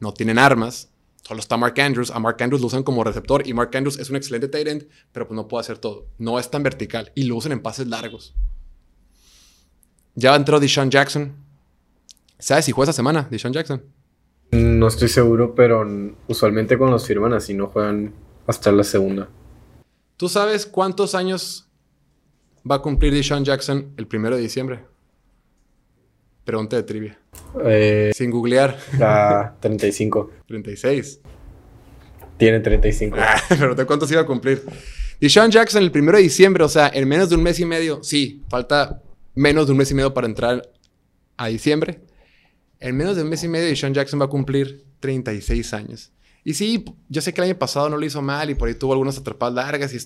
no 0.00 0.12
tienen 0.12 0.40
armas, 0.40 0.90
Solo 1.22 1.40
está 1.40 1.56
Mark 1.56 1.78
Andrews. 1.80 2.10
A 2.10 2.18
Mark 2.18 2.36
Andrews 2.40 2.60
lo 2.60 2.68
usan 2.68 2.82
como 2.82 3.04
receptor 3.04 3.46
y 3.46 3.52
Mark 3.52 3.70
Andrews 3.74 3.98
es 3.98 4.10
un 4.10 4.16
excelente 4.16 4.48
tight 4.48 4.66
end, 4.66 4.88
pero 5.12 5.26
pues 5.26 5.36
no 5.36 5.48
puede 5.48 5.60
hacer 5.60 5.78
todo. 5.78 6.06
No 6.18 6.38
es 6.38 6.50
tan 6.50 6.62
vertical 6.62 7.12
y 7.14 7.24
lo 7.24 7.36
usan 7.36 7.52
en 7.52 7.60
pases 7.60 7.86
largos. 7.86 8.34
Ya 10.14 10.34
entró 10.34 10.58
Deshaun 10.58 10.90
Jackson. 10.90 11.34
¿Sabes 12.38 12.64
si 12.64 12.72
juega 12.72 12.90
esta 12.90 12.96
semana, 12.96 13.28
Deshaun 13.30 13.52
Jackson? 13.52 13.82
No 14.52 14.88
estoy 14.88 15.08
seguro, 15.08 15.54
pero 15.54 15.86
usualmente 16.28 16.78
cuando 16.78 16.94
los 16.94 17.06
firman 17.06 17.34
así 17.34 17.52
no 17.52 17.66
juegan 17.66 18.14
hasta 18.46 18.72
la 18.72 18.84
segunda. 18.84 19.28
¿Tú 20.16 20.28
sabes 20.28 20.66
cuántos 20.66 21.14
años 21.14 21.68
va 22.68 22.76
a 22.76 22.82
cumplir 22.82 23.12
Deshaun 23.12 23.44
Jackson 23.44 23.92
el 23.96 24.06
primero 24.06 24.36
de 24.36 24.42
diciembre? 24.42 24.84
Pregunta 26.48 26.76
de 26.76 26.82
trivia. 26.82 27.18
Eh, 27.62 28.10
Sin 28.14 28.30
googlear. 28.30 28.74
a 29.02 29.54
35. 29.60 30.30
36. 30.46 31.20
Tiene 32.38 32.60
35. 32.60 33.18
Ah, 33.20 33.38
pero 33.50 33.74
¿de 33.74 33.84
cuántos 33.84 34.10
iba 34.10 34.22
a 34.22 34.24
cumplir? 34.24 34.64
Deshaun 35.20 35.50
Jackson 35.50 35.82
el 35.82 35.90
primero 35.90 36.16
de 36.16 36.22
diciembre, 36.22 36.64
o 36.64 36.68
sea, 36.70 36.90
en 36.94 37.06
menos 37.06 37.28
de 37.28 37.36
un 37.36 37.42
mes 37.42 37.60
y 37.60 37.66
medio. 37.66 38.02
Sí, 38.02 38.44
falta 38.48 39.02
menos 39.34 39.66
de 39.66 39.72
un 39.72 39.78
mes 39.78 39.90
y 39.90 39.94
medio 39.94 40.14
para 40.14 40.26
entrar 40.26 40.66
a 41.36 41.48
diciembre. 41.48 42.00
En 42.80 42.96
menos 42.96 43.16
de 43.16 43.24
un 43.24 43.28
mes 43.28 43.44
y 43.44 43.48
medio, 43.48 43.66
Deshaun 43.66 43.92
Jackson 43.92 44.18
va 44.18 44.24
a 44.24 44.28
cumplir 44.28 44.86
36 45.00 45.74
años. 45.74 46.12
Y 46.44 46.54
sí, 46.54 46.82
yo 47.10 47.20
sé 47.20 47.34
que 47.34 47.42
el 47.42 47.48
año 47.48 47.58
pasado 47.58 47.90
no 47.90 47.98
lo 47.98 48.06
hizo 48.06 48.22
mal 48.22 48.48
y 48.48 48.54
por 48.54 48.68
ahí 48.68 48.74
tuvo 48.74 48.94
algunas 48.94 49.18
atrapadas 49.18 49.54
largas 49.54 49.92
y 49.92 49.98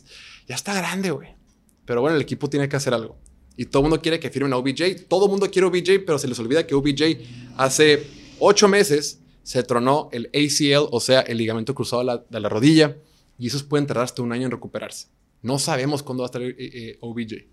ya 0.49 0.57
está 0.57 0.75
grande, 0.75 1.13
güey. 1.13 1.37
Pero 1.85 2.01
bueno, 2.01 2.17
el 2.17 2.23
equipo 2.23 2.51
tiene 2.51 2.69
que 2.69 2.75
hacer 2.75 2.95
algo. 2.95 3.17
Y 3.57 3.67
todo 3.67 3.83
el 3.83 3.91
mundo 3.91 4.01
quiere 4.01 4.19
que 4.19 4.31
firmen 4.31 4.53
a 4.53 4.57
OBJ. 4.57 5.07
Todo 5.09 5.27
el 5.27 5.31
mundo 5.31 5.51
quiere 5.51 5.67
OBJ, 5.67 6.05
pero 6.07 6.19
se 6.19 6.29
les 6.29 6.39
olvida 6.39 6.67
que 6.67 6.75
OBJ 6.75 7.19
hace 7.57 8.07
ocho 8.39 8.69
meses 8.69 9.21
se 9.43 9.63
tronó 9.63 10.09
el 10.13 10.27
ACL, 10.27 10.89
o 10.91 11.01
sea, 11.01 11.21
el 11.21 11.39
ligamento 11.39 11.75
cruzado 11.75 12.25
de 12.29 12.41
la, 12.41 12.49
rodilla, 12.49 12.97
y 13.39 13.49
esos 13.49 13.63
pueden 13.63 13.87
tardar 13.87 14.05
hasta 14.05 14.23
un 14.23 14.33
año 14.33 14.45
en 14.47 14.53
recuperarse. 14.53 15.09
No 15.43 15.59
sabemos 15.59 16.03
cuándo 16.03 16.23
va 16.23 16.27
a 16.27 16.29
estar 16.29 16.43
eh, 16.43 16.55
eh, 16.59 16.99
OBJ. 17.01 17.47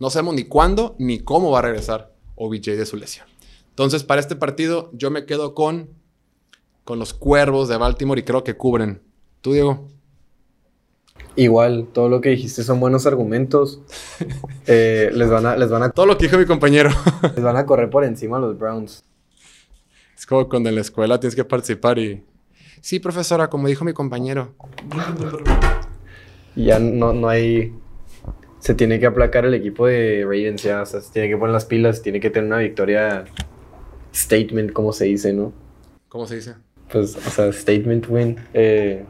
No 0.00 0.10
sabemos 0.10 0.34
ni 0.34 0.44
cuándo 0.44 0.96
ni 0.98 1.18
cómo 1.18 1.50
va 1.50 1.58
a 1.58 1.62
regresar 1.62 2.14
OBJ 2.36 2.70
de 2.70 2.86
su 2.86 2.96
lesión. 2.96 3.26
Entonces, 3.70 4.02
para 4.02 4.20
este 4.20 4.36
partido, 4.36 4.90
yo 4.92 5.10
me 5.10 5.26
quedo 5.26 5.54
con, 5.54 5.90
con 6.84 6.98
los 6.98 7.12
cuervos 7.12 7.68
de 7.68 7.76
Baltimore 7.76 8.20
y 8.20 8.24
creo 8.24 8.44
que 8.44 8.56
cubren. 8.56 9.02
¿Tú, 9.40 9.52
Diego? 9.52 9.88
Igual, 11.38 11.86
todo 11.92 12.08
lo 12.08 12.20
que 12.20 12.30
dijiste 12.30 12.64
son 12.64 12.80
buenos 12.80 13.06
argumentos. 13.06 13.80
Eh, 14.70 15.10
les, 15.14 15.30
van 15.30 15.46
a, 15.46 15.56
les, 15.56 15.70
van 15.70 15.82
a, 15.82 15.88
Todo 15.88 16.04
lo 16.04 16.18
que 16.18 16.26
dijo 16.26 16.36
mi 16.36 16.44
compañero. 16.44 16.90
les 17.34 17.42
van 17.42 17.56
a 17.56 17.64
correr 17.64 17.88
por 17.88 18.04
encima 18.04 18.36
a 18.36 18.40
los 18.40 18.58
Browns. 18.58 19.02
Es 20.14 20.26
como 20.26 20.46
cuando 20.46 20.68
en 20.68 20.74
la 20.74 20.82
escuela 20.82 21.18
tienes 21.18 21.34
que 21.34 21.44
participar 21.44 21.98
y... 21.98 22.22
Sí, 22.82 22.98
profesora, 22.98 23.48
como 23.48 23.66
dijo 23.66 23.82
mi 23.86 23.94
compañero. 23.94 24.52
Ya 26.54 26.78
no, 26.78 27.14
no 27.14 27.28
hay. 27.30 27.72
Se 28.58 28.74
tiene 28.74 29.00
que 29.00 29.06
aplacar 29.06 29.46
el 29.46 29.54
equipo 29.54 29.86
de 29.86 30.24
Ravens 30.24 30.62
ya. 30.62 30.82
O 30.82 30.86
sea, 30.86 31.00
se 31.00 31.10
tiene 31.12 31.30
que 31.30 31.38
poner 31.38 31.54
las 31.54 31.64
pilas, 31.64 32.02
tiene 32.02 32.20
que 32.20 32.28
tener 32.28 32.48
una 32.48 32.58
victoria 32.58 33.24
statement, 34.14 34.72
como 34.74 34.92
se 34.92 35.06
dice, 35.06 35.32
¿no? 35.32 35.54
¿Cómo 36.10 36.26
se 36.26 36.34
dice? 36.34 36.56
Pues, 36.92 37.16
o 37.16 37.30
sea, 37.30 37.50
statement 37.52 38.06
win. 38.10 38.36
eh, 38.52 39.06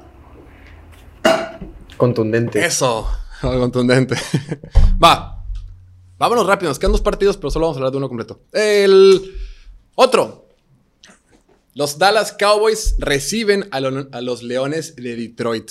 contundente. 1.98 2.64
Eso, 2.64 3.06
contundente. 3.42 4.16
Va, 5.02 5.44
vámonos 6.16 6.46
rápido. 6.46 6.70
Nos 6.70 6.78
quedan 6.78 6.92
dos 6.92 7.02
partidos, 7.02 7.36
pero 7.36 7.50
solo 7.50 7.66
vamos 7.66 7.76
a 7.76 7.80
hablar 7.80 7.92
de 7.92 7.98
uno 7.98 8.08
completo. 8.08 8.40
El 8.52 9.34
otro. 9.94 10.46
Los 11.74 11.98
Dallas 11.98 12.32
Cowboys 12.32 12.96
reciben 12.98 13.68
a, 13.70 13.76
a 13.76 14.20
los 14.20 14.42
Leones 14.42 14.96
de 14.96 15.14
Detroit. 15.14 15.70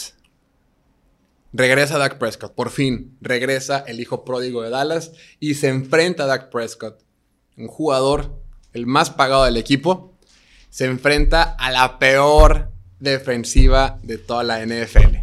Regresa 1.52 1.98
Dak 1.98 2.18
Prescott, 2.18 2.54
por 2.54 2.70
fin. 2.70 3.18
Regresa 3.20 3.80
el 3.88 4.00
hijo 4.00 4.24
pródigo 4.24 4.62
de 4.62 4.70
Dallas 4.70 5.12
y 5.40 5.56
se 5.56 5.70
enfrenta 5.70 6.24
a 6.24 6.28
Dak 6.28 6.50
Prescott, 6.50 7.02
un 7.58 7.68
jugador, 7.68 8.40
el 8.74 8.86
más 8.86 9.10
pagado 9.10 9.46
del 9.46 9.58
equipo. 9.58 10.14
Se 10.70 10.86
enfrenta 10.86 11.44
a 11.44 11.72
la 11.72 12.00
peor 12.00 12.72
defensiva 13.00 14.00
de 14.04 14.18
toda 14.18 14.44
la 14.44 14.66
NFL. 14.66 15.17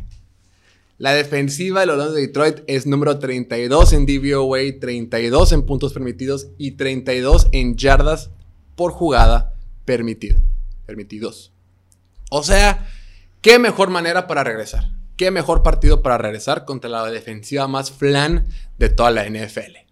La 0.96 1.12
defensiva 1.12 1.80
de 1.80 1.86
los 1.86 1.96
Lions 1.96 2.14
de 2.14 2.20
Detroit 2.20 2.60
es 2.68 2.86
número 2.86 3.18
32 3.18 3.92
en 3.92 4.06
DVOA, 4.06 4.60
32 4.80 5.52
en 5.52 5.62
puntos 5.62 5.92
permitidos 5.92 6.48
y 6.56 6.72
32 6.72 7.48
en 7.50 7.76
yardas 7.76 8.30
por 8.76 8.92
jugada 8.92 9.54
permitido. 9.84 10.40
Permitidos. 10.86 11.52
O 12.30 12.44
sea, 12.44 12.88
qué 13.40 13.58
mejor 13.58 13.90
manera 13.90 14.28
para 14.28 14.44
regresar. 14.44 14.92
Qué 15.16 15.30
mejor 15.30 15.62
partido 15.62 16.00
para 16.02 16.18
regresar 16.18 16.64
contra 16.64 16.90
la 16.90 17.10
defensiva 17.10 17.66
más 17.66 17.90
flan 17.90 18.46
de 18.78 18.88
toda 18.88 19.10
la 19.10 19.28
NFL. 19.28 19.83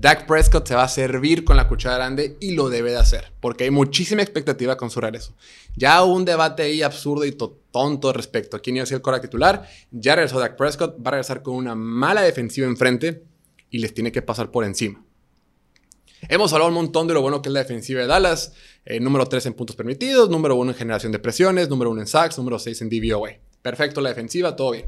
Dak 0.00 0.26
Prescott 0.26 0.68
se 0.68 0.76
va 0.76 0.84
a 0.84 0.88
servir 0.88 1.44
con 1.44 1.56
la 1.56 1.66
cuchara 1.66 1.96
grande 1.96 2.36
y 2.38 2.52
lo 2.52 2.68
debe 2.68 2.92
de 2.92 2.98
hacer, 2.98 3.32
porque 3.40 3.64
hay 3.64 3.70
muchísima 3.72 4.22
expectativa 4.22 4.76
con 4.76 4.90
su 4.90 5.00
regreso. 5.00 5.34
Ya 5.74 6.04
hubo 6.04 6.14
un 6.14 6.24
debate 6.24 6.62
ahí 6.62 6.82
absurdo 6.82 7.24
y 7.24 7.32
to- 7.32 7.58
tonto 7.72 8.12
respecto 8.12 8.56
a 8.56 8.60
quién 8.60 8.76
iba 8.76 8.84
a 8.84 8.86
ser 8.86 8.96
el 8.96 9.02
cora 9.02 9.20
titular. 9.20 9.68
Ya 9.90 10.14
regresó 10.14 10.38
Dak 10.38 10.56
Prescott, 10.56 10.96
va 11.04 11.08
a 11.08 11.10
regresar 11.10 11.42
con 11.42 11.56
una 11.56 11.74
mala 11.74 12.22
defensiva 12.22 12.68
enfrente 12.68 13.24
y 13.70 13.78
les 13.78 13.92
tiene 13.92 14.12
que 14.12 14.22
pasar 14.22 14.52
por 14.52 14.64
encima. 14.64 15.04
Hemos 16.28 16.52
hablado 16.52 16.68
un 16.68 16.74
montón 16.76 17.08
de 17.08 17.14
lo 17.14 17.20
bueno 17.22 17.42
que 17.42 17.48
es 17.48 17.52
la 17.52 17.60
defensiva 17.60 18.00
de 18.00 18.06
Dallas. 18.06 18.52
eh, 18.84 19.00
número 19.00 19.26
3 19.26 19.46
en 19.46 19.54
puntos 19.54 19.74
permitidos, 19.74 20.30
número 20.30 20.54
1 20.54 20.70
en 20.72 20.76
generación 20.78 21.10
de 21.12 21.18
presiones, 21.18 21.68
número 21.68 21.90
1 21.90 22.00
en 22.02 22.06
sacks, 22.06 22.38
número 22.38 22.58
6 22.60 22.82
en 22.82 22.88
DVOA. 22.88 23.30
Perfecto 23.62 24.00
la 24.00 24.10
defensiva, 24.10 24.54
todo 24.54 24.70
bien. 24.70 24.86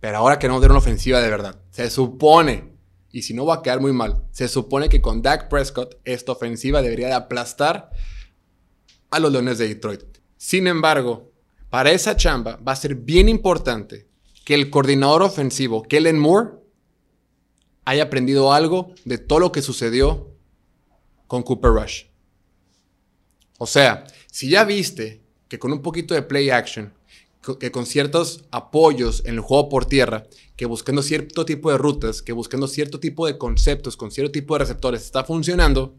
Pero 0.00 0.16
ahora 0.16 0.38
queremos 0.38 0.60
ver 0.62 0.70
una 0.70 0.78
ofensiva 0.80 1.20
de 1.20 1.28
verdad. 1.30 1.60
Se 1.70 1.88
supone, 1.90 2.71
y 3.12 3.22
si 3.22 3.34
no 3.34 3.44
va 3.44 3.56
a 3.56 3.62
quedar 3.62 3.80
muy 3.80 3.92
mal, 3.92 4.24
se 4.32 4.48
supone 4.48 4.88
que 4.88 5.02
con 5.02 5.20
Dak 5.20 5.48
Prescott 5.48 5.96
esta 6.04 6.32
ofensiva 6.32 6.80
debería 6.80 7.08
de 7.08 7.14
aplastar 7.14 7.90
a 9.10 9.18
los 9.20 9.30
Leones 9.30 9.58
de 9.58 9.68
Detroit. 9.68 10.02
Sin 10.38 10.66
embargo, 10.66 11.30
para 11.68 11.92
esa 11.92 12.16
chamba 12.16 12.56
va 12.56 12.72
a 12.72 12.76
ser 12.76 12.94
bien 12.94 13.28
importante 13.28 14.08
que 14.44 14.54
el 14.54 14.70
coordinador 14.70 15.22
ofensivo, 15.22 15.82
Kellen 15.82 16.18
Moore, 16.18 16.50
haya 17.84 18.04
aprendido 18.04 18.52
algo 18.52 18.94
de 19.04 19.18
todo 19.18 19.40
lo 19.40 19.52
que 19.52 19.62
sucedió 19.62 20.34
con 21.26 21.42
Cooper 21.42 21.70
Rush. 21.70 22.04
O 23.58 23.66
sea, 23.66 24.04
si 24.30 24.48
ya 24.48 24.64
viste 24.64 25.22
que 25.48 25.58
con 25.58 25.72
un 25.72 25.82
poquito 25.82 26.14
de 26.14 26.22
play 26.22 26.50
action, 26.50 26.92
que 27.58 27.72
con 27.72 27.86
ciertos 27.86 28.44
apoyos 28.52 29.22
en 29.24 29.34
el 29.34 29.40
juego 29.40 29.68
por 29.68 29.84
tierra, 29.84 30.24
que 30.56 30.66
buscando 30.66 31.02
cierto 31.02 31.44
tipo 31.44 31.70
de 31.72 31.78
rutas, 31.78 32.22
que 32.22 32.32
buscando 32.32 32.68
cierto 32.68 33.00
tipo 33.00 33.26
de 33.26 33.36
conceptos, 33.36 33.96
con 33.96 34.12
cierto 34.12 34.30
tipo 34.30 34.54
de 34.54 34.60
receptores, 34.60 35.02
está 35.02 35.24
funcionando, 35.24 35.96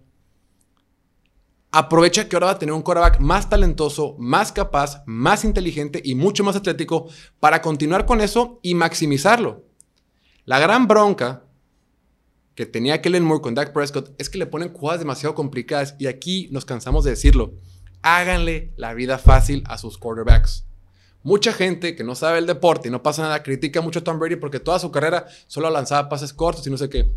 aprovecha 1.71 2.29
que 2.29 2.35
ahora 2.35 2.47
va 2.47 2.51
a 2.53 2.59
tener 2.59 2.73
un 2.73 2.81
quarterback 2.81 3.19
más 3.19 3.49
talentoso, 3.49 4.15
más 4.19 4.53
capaz, 4.53 5.03
más 5.05 5.43
inteligente 5.43 6.01
y 6.03 6.15
mucho 6.15 6.43
más 6.43 6.55
atlético 6.55 7.09
para 7.39 7.61
continuar 7.61 8.05
con 8.05 8.21
eso 8.21 8.59
y 8.61 8.75
maximizarlo. 8.75 9.65
La 10.45 10.59
gran 10.59 10.87
bronca 10.87 11.43
que 12.55 12.65
tenía 12.65 13.01
Kellen 13.01 13.23
Moore 13.23 13.41
con 13.41 13.55
Dak 13.55 13.73
Prescott 13.73 14.13
es 14.17 14.29
que 14.29 14.37
le 14.37 14.45
ponen 14.45 14.71
jugadas 14.71 14.99
demasiado 14.99 15.35
complicadas 15.35 15.95
y 15.99 16.07
aquí 16.07 16.47
nos 16.51 16.63
cansamos 16.63 17.03
de 17.03 17.11
decirlo. 17.11 17.53
Háganle 18.01 18.71
la 18.77 18.93
vida 18.93 19.17
fácil 19.17 19.63
a 19.67 19.77
sus 19.77 19.97
quarterbacks. 19.97 20.65
Mucha 21.23 21.53
gente 21.53 21.95
que 21.95 22.03
no 22.03 22.15
sabe 22.15 22.39
el 22.39 22.45
deporte 22.45 22.89
y 22.89 22.91
no 22.91 23.01
pasa 23.01 23.21
nada 23.21 23.43
critica 23.43 23.79
mucho 23.79 23.99
a 23.99 24.03
Tom 24.03 24.19
Brady 24.19 24.35
porque 24.35 24.59
toda 24.59 24.77
su 24.77 24.91
carrera 24.91 25.25
solo 25.47 25.69
lanzaba 25.69 26.09
pases 26.09 26.33
cortos 26.33 26.67
y 26.67 26.69
no 26.69 26.77
sé 26.77 26.89
qué. 26.89 27.09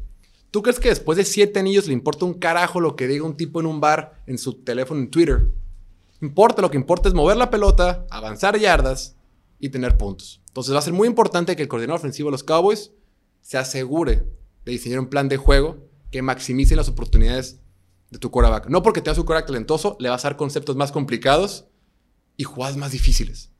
¿Tú 0.53 0.63
crees 0.63 0.79
que 0.79 0.91
después 0.91 1.19
de 1.19 1.25
siete 1.25 1.59
anillos 1.59 1.89
le 1.89 1.93
importa 1.93 2.25
un 2.25 2.35
carajo 2.35 2.81
lo 2.81 2.95
que 2.95 3.09
diga 3.09 3.25
un 3.25 3.37
tipo 3.37 3.59
en 3.61 3.67
un 3.67 3.81
bar, 3.81 4.23
en 4.27 4.39
su 4.39 4.55
teléfono, 4.63 5.01
en 5.01 5.11
Twitter? 5.11 5.51
Importa, 6.23 6.63
lo 6.63 6.71
que 6.71 6.77
importa 6.77 7.09
es 7.09 7.15
mover 7.15 7.37
la 7.37 7.51
pelota, 7.51 8.07
avanzar 8.11 8.57
yardas 8.59 9.17
y 9.59 9.71
tener 9.71 9.99
puntos. 9.99 10.41
Entonces 10.49 10.73
va 10.73 10.79
a 10.79 10.83
ser 10.83 10.93
muy 10.93 11.09
importante 11.09 11.57
que 11.57 11.63
el 11.63 11.69
coordinador 11.69 11.99
ofensivo 11.99 12.29
de 12.29 12.33
los 12.33 12.45
Cowboys 12.45 12.93
se 13.43 13.59
asegure 13.59 14.25
de 14.65 14.73
diseñar 14.73 15.01
un 15.01 15.09
plan 15.09 15.29
de 15.29 15.37
juego 15.37 15.79
que 16.13 16.23
maximice 16.23 16.77
las 16.77 16.89
oportunidades 16.89 17.61
de 18.11 18.19
tu 18.19 18.31
quarterback. 18.31 18.69
No 18.69 18.83
porque 18.83 19.03
tenga 19.03 19.17
su 19.17 19.25
quarterback 19.25 19.49
talentoso, 19.49 19.97
le 19.99 20.09
vas 20.09 20.25
a 20.25 20.29
dar 20.29 20.37
conceptos 20.37 20.77
más 20.77 20.93
complicados 20.93 21.67
y 22.37 22.45
jugadas 22.45 22.77
más 22.77 22.93
difíciles. 22.93 23.51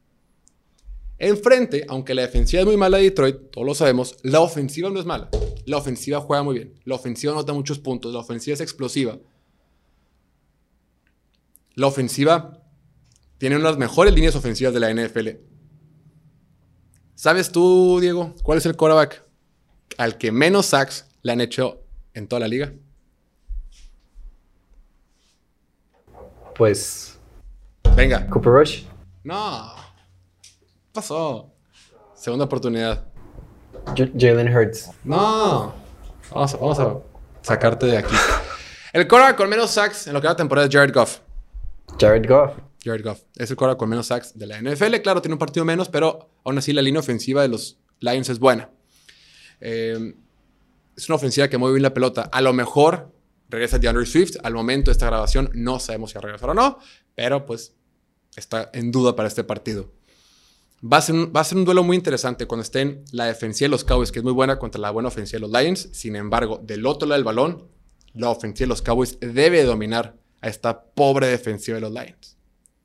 Enfrente, 1.19 1.85
aunque 1.89 2.15
la 2.15 2.23
defensiva 2.23 2.61
es 2.61 2.67
muy 2.67 2.77
mala 2.77 2.99
de 2.99 3.05
Detroit, 3.05 3.51
todos 3.51 3.67
lo 3.67 3.75
sabemos, 3.75 4.17
la 4.23 4.41
ofensiva 4.41 4.91
no 4.91 5.01
es 5.01 5.07
mala. 5.07 5.31
La 5.65 5.79
ofensiva 5.79 6.21
juega 6.21 6.43
muy 6.43 6.55
bien. 6.57 6.75
La 6.85 6.95
ofensiva 6.95 7.33
nota 7.33 7.53
muchos 7.53 7.79
puntos. 7.79 8.13
La 8.13 8.21
ofensiva 8.21 8.55
es 8.55 8.61
explosiva. 8.61 9.19
La 11.75 11.87
ofensiva 11.87 12.63
tiene 13.39 13.57
una 13.57 13.67
de 13.67 13.71
las 13.71 13.79
mejores 13.79 14.15
líneas 14.15 14.37
ofensivas 14.37 14.75
de 14.75 14.81
la 14.81 14.93
NFL. 14.93 15.29
¿Sabes 17.15 17.51
tú, 17.51 17.99
Diego, 18.01 18.35
cuál 18.43 18.59
es 18.59 18.67
el 18.67 18.77
quarterback 18.77 19.25
al 19.97 20.19
que 20.19 20.33
menos 20.33 20.67
sacks 20.67 21.07
le 21.23 21.33
han 21.33 21.41
hecho 21.41 21.83
en 22.13 22.29
toda 22.29 22.41
la 22.41 22.49
liga? 22.49 22.73
Pues. 26.55 27.19
Venga. 27.95 28.27
Cooper 28.29 28.53
Rush. 28.53 28.85
No. 29.25 29.86
Pasó? 30.97 31.53
Segunda 32.15 32.47
oportunidad. 32.47 33.05
Jalen 33.95 34.49
Hurts. 34.49 34.91
No. 35.05 35.75
Vamos 36.31 36.81
a, 36.81 36.97
sacarte 37.43 37.87
de 37.87 37.99
aquí. 37.99 38.15
El 38.93 39.07
quarterback 39.07 39.37
con 39.37 39.49
menos 39.49 39.71
sacks 39.71 40.07
en 40.07 40.15
lo 40.15 40.21
que 40.21 40.27
va 40.27 40.33
la 40.33 40.37
temporada 40.37 40.67
es 40.67 40.75
Jared 40.75 40.93
Goff. 40.93 41.21
Jared 42.01 42.27
Goff. 42.27 42.57
Jared 42.83 43.05
Goff. 43.05 43.21
Es 43.37 43.51
el 43.51 43.57
quarterback 43.57 43.79
con 43.79 43.91
menos 43.91 44.07
sacks 44.07 44.37
de 44.37 44.47
la 44.47 44.61
NFL. 44.61 44.97
Claro, 45.03 45.21
tiene 45.21 45.35
un 45.35 45.39
partido 45.39 45.65
menos, 45.67 45.89
pero 45.91 46.31
aún 46.45 46.57
así 46.57 46.73
la 46.73 46.81
línea 46.81 47.01
ofensiva 47.01 47.43
de 47.43 47.49
los 47.49 47.79
Lions 48.01 48.31
es 48.31 48.39
buena. 48.39 48.71
Eh, 49.61 50.15
es 50.97 51.09
una 51.09 51.17
ofensiva 51.17 51.49
que 51.49 51.59
mueve 51.59 51.75
bien 51.75 51.83
la 51.83 51.93
pelota. 51.93 52.23
A 52.33 52.41
lo 52.41 52.55
mejor 52.55 53.13
regresa 53.51 53.79
DeAndre 53.79 54.07
Swift. 54.07 54.37
Al 54.43 54.55
momento 54.55 54.91
de 54.91 54.93
esta 54.93 55.07
grabación 55.07 55.51
no 55.53 55.79
sabemos 55.79 56.11
si 56.11 56.15
va 56.15 56.21
a 56.21 56.23
regresar 56.23 56.51
o 56.51 56.55
no, 56.55 56.79
pero 57.15 57.45
pues 57.45 57.75
está 58.35 58.71
en 58.73 58.91
duda 58.91 59.15
para 59.15 59.29
este 59.29 59.45
partido. 59.45 59.93
Va 60.93 60.99
a, 60.99 61.01
ser 61.01 61.15
un, 61.15 61.33
va 61.35 61.41
a 61.41 61.45
ser 61.45 61.59
un 61.59 61.65
duelo 61.65 61.83
muy 61.83 61.97
interesante 61.97 62.47
cuando 62.47 62.63
estén 62.63 63.05
la 63.11 63.25
defensiva 63.25 63.67
de 63.67 63.71
los 63.71 63.83
Cowboys, 63.83 64.13
que 64.13 64.21
es 64.21 64.25
muy 64.25 64.33
buena 64.33 64.59
contra 64.59 64.81
la 64.81 64.91
buena 64.91 65.09
ofensiva 65.09 65.39
de 65.41 65.49
los 65.49 65.51
Lions. 65.51 65.89
Sin 65.93 66.15
embargo, 66.15 66.61
del 66.63 66.87
otro 66.87 67.09
lado 67.09 67.19
del 67.19 67.25
balón, 67.25 67.69
la 68.15 68.31
ofensiva 68.31 68.67
de 68.67 68.69
los 68.69 68.83
Cowboys 68.83 69.19
debe 69.21 69.65
dominar 69.65 70.17
a 70.41 70.49
esta 70.49 70.85
pobre 70.85 71.27
defensiva 71.27 71.77
de 71.77 71.81
los 71.81 71.93
Lions. 71.93 72.37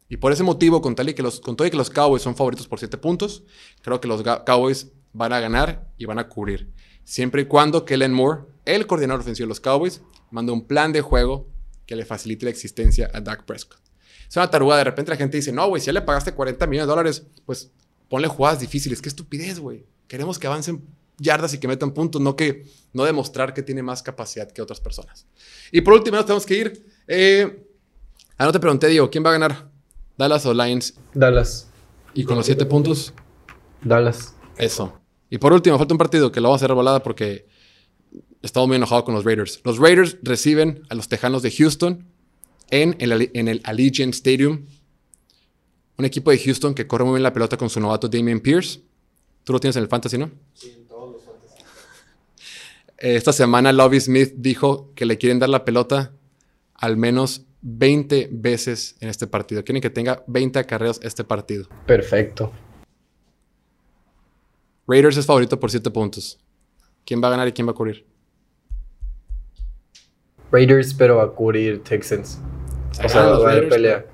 Y 0.10 0.18
por 0.18 0.32
ese 0.32 0.44
motivo, 0.44 0.82
con, 0.82 0.96
tal 0.96 1.10
y 1.10 1.14
que 1.14 1.22
los, 1.22 1.40
con 1.42 1.56
todo 1.56 1.68
y 1.68 1.72
que 1.72 1.78
los 1.78 1.90
Cowboys 1.90 2.22
son 2.24 2.36
favoritos 2.36 2.68
por 2.68 2.80
7 2.80 2.98
puntos, 2.98 3.44
creo 3.82 4.02
que 4.02 4.08
los 4.08 4.24
Cowboys 4.46 4.88
van 5.14 5.34
a 5.34 5.40
ganar 5.40 5.88
y 5.98 6.06
van 6.06 6.18
a 6.18 6.28
cubrir. 6.28 6.72
Siempre 7.04 7.44
y 7.44 7.46
cuando 7.46 7.86
Kellen 7.86 8.14
Moore, 8.14 8.42
el 8.66 8.88
coordinador 8.88 9.22
ofensivo 9.22 9.46
de 9.46 9.50
los 9.50 9.60
Cowboys, 9.60 10.02
mande 10.32 10.52
un 10.52 10.66
plan 10.66 10.92
de 10.92 11.02
juego 11.02 11.48
que 11.86 11.96
le 11.96 12.06
facilite 12.06 12.46
la 12.46 12.52
existencia 12.52 13.12
a 13.14 13.22
Dak 13.22 13.44
Prescott. 13.46 13.80
Es 14.28 14.38
una 14.38 14.50
taruga, 14.50 14.78
de 14.78 14.86
repente 14.86 15.12
la 15.12 15.18
gente 15.18 15.38
dice, 15.38 15.52
no, 15.52 15.68
güey, 15.68 15.82
si 15.82 15.88
ya 15.88 15.94
le 15.94 16.02
pagaste 16.02 16.34
40 16.34 16.66
millones 16.68 16.88
de 16.88 16.90
dólares, 16.90 17.28
pues 17.46 17.72
ponle 18.12 18.28
jugadas 18.28 18.60
difíciles. 18.60 19.02
Qué 19.02 19.08
estupidez, 19.08 19.60
güey. 19.60 19.86
Queremos 20.10 20.38
que 20.38 20.46
avancen 20.46 20.86
yardas 21.18 21.54
y 21.54 21.60
que 21.60 21.68
metan 21.70 21.92
puntos, 21.94 22.22
no 22.22 22.36
que 22.36 22.66
no 22.92 23.06
demostrar 23.06 23.54
que 23.54 23.64
tiene 23.64 23.82
más 23.82 24.04
capacidad 24.04 24.52
que 24.52 24.62
otras 24.62 24.82
personas. 24.82 25.26
Y 25.72 25.80
por 25.80 25.94
último, 25.94 26.18
nos 26.18 26.26
tenemos 26.26 26.46
que 26.46 26.58
ir. 26.58 26.86
Eh, 27.08 27.66
ah, 28.38 28.46
no 28.46 28.52
te 28.52 28.60
pregunté, 28.60 28.88
Diego, 28.88 29.10
¿quién 29.10 29.24
va 29.24 29.30
a 29.30 29.34
ganar? 29.34 29.72
¿Dallas 30.18 30.46
o 30.46 30.54
Lions? 30.54 30.96
Dallas. 31.14 31.70
¿Y 32.14 32.26
con 32.26 32.36
los 32.36 32.46
7 32.46 32.66
puntos? 32.66 33.14
Dallas. 33.82 34.36
Eso. 34.58 35.00
Y 35.30 35.38
por 35.38 35.54
último, 35.54 35.78
falta 35.78 35.94
un 35.94 35.98
partido 35.98 36.34
que 36.34 36.42
lo 36.42 36.50
vamos 36.50 36.62
a 36.62 36.66
hacer 36.66 36.76
volada 36.76 37.02
porque 37.02 37.48
estamos 38.42 38.68
muy 38.68 38.76
enojados 38.76 39.06
con 39.06 39.16
los 39.16 39.24
Raiders. 39.24 39.62
Los 39.64 39.78
Raiders 39.78 40.18
reciben 40.22 40.84
a 40.90 40.96
los 40.96 41.08
Tejanos 41.08 41.44
de 41.44 41.52
Houston 41.52 42.06
en 42.72 42.98
el, 43.00 43.32
en 43.34 43.48
el 43.48 43.62
Allegiant 43.64 44.14
Stadium. 44.14 44.66
Un 45.98 46.06
equipo 46.06 46.32
de 46.32 46.40
Houston 46.40 46.74
que 46.74 46.88
corre 46.88 47.04
muy 47.04 47.14
bien 47.14 47.24
la 47.24 47.34
pelota 47.34 47.58
con 47.58 47.70
su 47.70 47.80
novato 47.80 48.08
Damian 48.08 48.40
Pierce. 48.40 48.82
Tú 49.44 49.54
lo 49.54 49.60
tienes 49.60 49.76
en 49.76 49.84
el 49.84 49.90
fantasy, 49.90 50.18
¿no? 50.18 50.32
Sí, 50.54 50.72
en 50.78 50.88
todos 50.88 51.14
los 51.14 51.24
fantasy. 51.24 51.64
Esta 52.98 53.34
semana 53.34 53.72
Lovie 53.72 54.00
Smith 54.00 54.34
dijo 54.36 54.92
que 54.96 55.06
le 55.06 55.18
quieren 55.18 55.40
dar 55.40 55.50
la 55.50 55.66
pelota 55.66 56.14
al 56.76 56.98
menos 56.98 57.46
20 57.62 58.30
veces 58.32 58.96
en 59.00 59.10
este 59.10 59.28
partido. 59.28 59.64
Quieren 59.64 59.82
que 59.82 59.90
tenga 59.90 60.24
20 60.28 60.60
acarreos 60.60 61.00
este 61.04 61.24
partido. 61.24 61.68
Perfecto. 61.86 62.52
Raiders 64.88 65.18
es 65.18 65.26
favorito 65.26 65.60
por 65.60 65.72
7 65.72 65.90
puntos. 65.92 66.40
¿Quién 67.06 67.22
va 67.24 67.28
a 67.28 67.32
ganar 67.32 67.48
y 67.48 67.52
quién 67.52 67.68
va 67.68 67.72
a 67.72 67.76
cubrir? 67.76 68.06
Raiders, 70.52 70.94
pero 70.94 71.18
va 71.18 71.24
a 71.24 71.30
cubrir 71.30 71.82
Texans. 71.84 72.40
O 73.04 73.08
sea, 73.08 73.24
va 73.24 73.48
a 73.48 73.52
haber 73.52 73.70
pelea. 73.70 74.06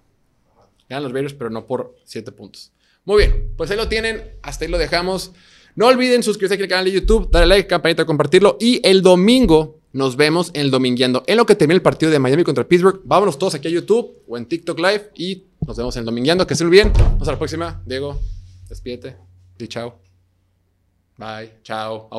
Ganan 0.90 1.04
los 1.04 1.12
Raiders, 1.12 1.34
pero 1.34 1.50
no 1.50 1.66
por 1.66 1.96
7 2.04 2.32
puntos. 2.32 2.72
Muy 3.06 3.18
bien, 3.18 3.54
pues 3.56 3.72
ahí 3.72 3.78
lo 3.78 3.88
tienen. 3.88 4.32
Hasta 4.42 4.66
ahí 4.66 4.72
lo 4.72 4.78
dejamos. 4.78 5.32
No 5.76 5.88
olviden 5.88 6.24
suscribirse 6.24 6.56
aquí 6.56 6.64
al 6.64 6.70
canal 6.70 6.86
de 6.86 6.92
YouTube, 6.92 7.30
darle 7.30 7.48
like, 7.48 7.68
campanita, 7.68 8.06
compartirlo. 8.06 8.58
Y 8.60 8.82
el 8.88 9.02
domingo 9.02 9.80
nos 9.94 10.16
vemos 10.16 10.52
en 10.54 10.62
el 10.62 10.72
Domingueando. 10.72 11.24
En 11.28 11.38
lo 11.38 11.46
que 11.46 11.56
termine 11.56 11.76
el 11.76 11.82
partido 11.82 12.12
de 12.12 12.20
Miami 12.20 12.44
contra 12.44 12.68
Pittsburgh, 12.68 13.02
vámonos 13.04 13.38
todos 13.38 13.56
aquí 13.56 13.68
a 13.68 13.72
YouTube 13.72 14.24
o 14.28 14.38
en 14.38 14.46
TikTok 14.46 14.78
Live 14.80 15.12
y 15.16 15.46
nos 15.66 15.78
vemos 15.78 15.96
en 15.96 16.02
el 16.02 16.06
Domingueando. 16.06 16.46
Que 16.48 16.54
estén 16.54 16.70
bien. 16.70 16.92
Hasta 17.20 17.32
la 17.32 17.38
próxima. 17.38 17.82
Diego, 17.86 18.20
despídete. 18.70 19.18
Di 19.58 19.68
chao. 19.68 20.00
Bye. 21.18 21.54
Chao. 21.64 22.10